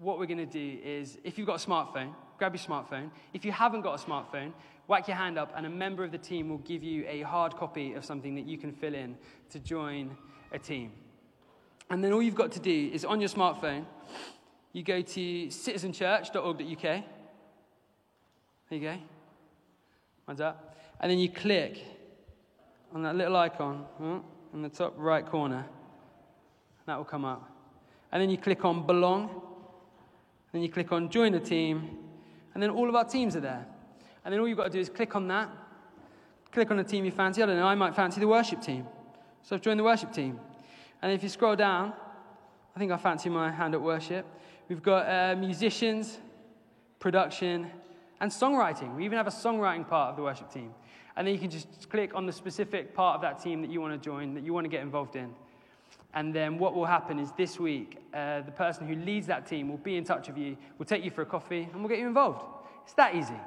what 0.00 0.18
we're 0.18 0.26
going 0.26 0.38
to 0.38 0.46
do 0.46 0.78
is, 0.84 1.18
if 1.24 1.38
you've 1.38 1.46
got 1.46 1.64
a 1.64 1.66
smartphone, 1.66 2.14
grab 2.38 2.54
your 2.54 2.62
smartphone. 2.62 3.10
If 3.32 3.44
you 3.44 3.52
haven't 3.52 3.82
got 3.82 4.00
a 4.00 4.04
smartphone, 4.04 4.52
whack 4.86 5.08
your 5.08 5.16
hand 5.16 5.38
up, 5.38 5.52
and 5.56 5.66
a 5.66 5.70
member 5.70 6.04
of 6.04 6.12
the 6.12 6.18
team 6.18 6.48
will 6.48 6.58
give 6.58 6.82
you 6.82 7.04
a 7.08 7.22
hard 7.22 7.56
copy 7.56 7.94
of 7.94 8.04
something 8.04 8.34
that 8.34 8.46
you 8.46 8.58
can 8.58 8.72
fill 8.72 8.94
in 8.94 9.16
to 9.50 9.58
join 9.58 10.16
a 10.52 10.58
team. 10.58 10.92
And 11.90 12.02
then 12.02 12.12
all 12.12 12.22
you've 12.22 12.34
got 12.34 12.52
to 12.52 12.60
do 12.60 12.90
is 12.92 13.04
on 13.04 13.20
your 13.20 13.28
smartphone, 13.28 13.84
you 14.72 14.82
go 14.82 15.00
to 15.00 15.46
citizenchurch.org.uk. 15.46 16.82
There 16.82 17.04
you 18.70 18.80
go. 18.80 18.96
Mine's 20.26 20.40
up. 20.40 20.76
And 21.00 21.10
then 21.10 21.18
you 21.18 21.30
click 21.30 21.84
on 22.92 23.02
that 23.02 23.14
little 23.14 23.36
icon 23.36 23.84
oh, 24.00 24.24
in 24.52 24.62
the 24.62 24.68
top 24.68 24.94
right 24.96 25.24
corner. 25.24 25.64
That 26.86 26.96
will 26.96 27.04
come 27.04 27.24
up. 27.24 27.50
And 28.12 28.22
then 28.22 28.30
you 28.30 28.38
click 28.38 28.64
on 28.64 28.86
belong. 28.86 29.42
Then 30.52 30.62
you 30.62 30.68
click 30.68 30.92
on 30.92 31.10
join 31.10 31.32
the 31.32 31.40
team. 31.40 32.05
And 32.56 32.62
then 32.62 32.70
all 32.70 32.88
of 32.88 32.94
our 32.94 33.04
teams 33.04 33.36
are 33.36 33.40
there. 33.40 33.66
And 34.24 34.32
then 34.32 34.40
all 34.40 34.48
you've 34.48 34.56
got 34.56 34.64
to 34.64 34.70
do 34.70 34.80
is 34.80 34.88
click 34.88 35.14
on 35.14 35.28
that. 35.28 35.50
Click 36.52 36.70
on 36.70 36.78
the 36.78 36.84
team 36.84 37.04
you 37.04 37.10
fancy. 37.10 37.42
I 37.42 37.46
don't 37.46 37.58
know, 37.58 37.66
I 37.66 37.74
might 37.74 37.94
fancy 37.94 38.18
the 38.18 38.28
worship 38.28 38.62
team. 38.62 38.86
So 39.42 39.54
I've 39.54 39.60
joined 39.60 39.78
the 39.78 39.84
worship 39.84 40.10
team. 40.10 40.40
And 41.02 41.12
if 41.12 41.22
you 41.22 41.28
scroll 41.28 41.54
down, 41.54 41.92
I 42.74 42.78
think 42.78 42.92
I 42.92 42.96
fancy 42.96 43.28
my 43.28 43.50
hand 43.50 43.74
at 43.74 43.82
worship. 43.82 44.24
We've 44.70 44.82
got 44.82 45.06
uh, 45.06 45.36
musicians, 45.38 46.16
production, 46.98 47.70
and 48.22 48.30
songwriting. 48.30 48.96
We 48.96 49.04
even 49.04 49.18
have 49.18 49.26
a 49.26 49.30
songwriting 49.30 49.86
part 49.86 50.12
of 50.12 50.16
the 50.16 50.22
worship 50.22 50.50
team. 50.50 50.72
And 51.14 51.26
then 51.26 51.34
you 51.34 51.40
can 51.40 51.50
just 51.50 51.90
click 51.90 52.14
on 52.14 52.24
the 52.24 52.32
specific 52.32 52.94
part 52.94 53.16
of 53.16 53.20
that 53.20 53.42
team 53.42 53.60
that 53.60 53.70
you 53.70 53.82
want 53.82 53.92
to 53.92 54.02
join, 54.02 54.32
that 54.32 54.44
you 54.44 54.54
want 54.54 54.64
to 54.64 54.70
get 54.70 54.80
involved 54.80 55.14
in. 55.14 55.34
And 56.16 56.34
then 56.34 56.58
what 56.58 56.74
will 56.74 56.86
happen 56.86 57.18
is 57.18 57.30
this 57.36 57.60
week, 57.60 57.98
uh, 58.14 58.40
the 58.40 58.50
person 58.50 58.88
who 58.88 58.94
leads 58.94 59.26
that 59.26 59.46
team 59.46 59.68
will 59.68 59.76
be 59.76 59.96
in 59.96 60.04
touch 60.04 60.28
with 60.28 60.38
you, 60.38 60.56
will 60.78 60.86
take 60.86 61.04
you 61.04 61.10
for 61.10 61.20
a 61.20 61.26
coffee, 61.26 61.68
and 61.70 61.80
we'll 61.80 61.90
get 61.90 61.98
you 61.98 62.06
involved. 62.08 62.42
It's 62.84 62.94
that 62.94 63.14
easy. 63.14 63.38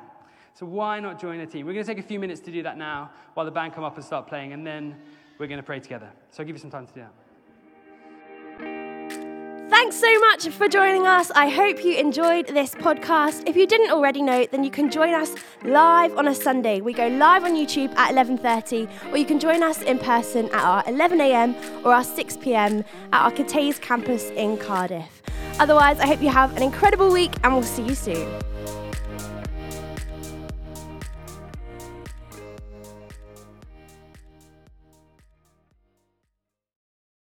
So 0.53 0.67
why 0.67 0.99
not 0.99 1.19
join 1.19 1.39
a 1.39 1.47
team? 1.47 1.65
We're 1.65 1.73
going 1.73 1.84
to 1.84 1.91
take 1.91 2.03
a 2.03 2.08
few 2.08 2.19
minutes 2.19 2.41
to 2.41 2.51
do 2.51 2.62
that 2.62 2.77
now 2.77 3.10
while 3.34 3.45
the 3.45 3.51
band 3.51 3.73
come 3.73 3.84
up 3.84 3.95
and 3.95 4.05
start 4.05 4.27
playing, 4.27 4.53
and 4.53 4.65
then 4.65 4.95
we're 5.39 5.47
going 5.47 5.60
to 5.60 5.65
pray 5.65 5.79
together. 5.79 6.12
So 6.29 6.43
I'll 6.43 6.47
give 6.47 6.55
you 6.55 6.62
some 6.62 6.69
time 6.69 6.86
to 6.86 6.93
do 6.93 6.99
that. 7.01 7.13
Thanks 9.89 10.02
so 10.02 10.19
much 10.19 10.47
for 10.49 10.67
joining 10.67 11.08
us. 11.08 11.32
I 11.32 11.49
hope 11.49 11.84
you 11.84 11.95
enjoyed 11.95 12.45
this 12.45 12.75
podcast. 12.75 13.49
If 13.49 13.56
you 13.56 13.65
didn't 13.65 13.89
already 13.89 14.21
know, 14.21 14.45
then 14.45 14.63
you 14.63 14.69
can 14.69 14.91
join 14.91 15.15
us 15.15 15.34
live 15.63 16.15
on 16.15 16.28
a 16.28 16.36
Sunday. 16.36 16.80
We 16.80 16.93
go 16.93 17.08
live 17.08 17.43
on 17.43 17.56
YouTube 17.56 17.97
at 17.97 18.12
11:30, 18.12 18.88
or 19.12 19.17
you 19.17 19.25
can 19.25 19.39
join 19.39 19.63
us 19.63 19.82
in 19.82 19.97
person 19.97 20.45
at 20.49 20.63
our 20.63 20.84
11 20.86 21.19
a.m. 21.21 21.56
or 21.84 21.91
our 21.91 22.04
6 22.04 22.38
p.m. 22.38 22.84
at 23.12 23.19
our 23.19 23.32
Cathays 23.32 23.82
campus 23.82 24.30
in 24.36 24.58
Cardiff. 24.58 25.23
Otherwise, 25.60 25.99
I 25.99 26.06
hope 26.06 26.21
you 26.21 26.30
have 26.30 26.56
an 26.56 26.62
incredible 26.62 27.12
week, 27.12 27.34
and 27.43 27.52
we'll 27.52 27.63
see 27.63 27.82
you 27.82 27.95
soon. 27.95 28.48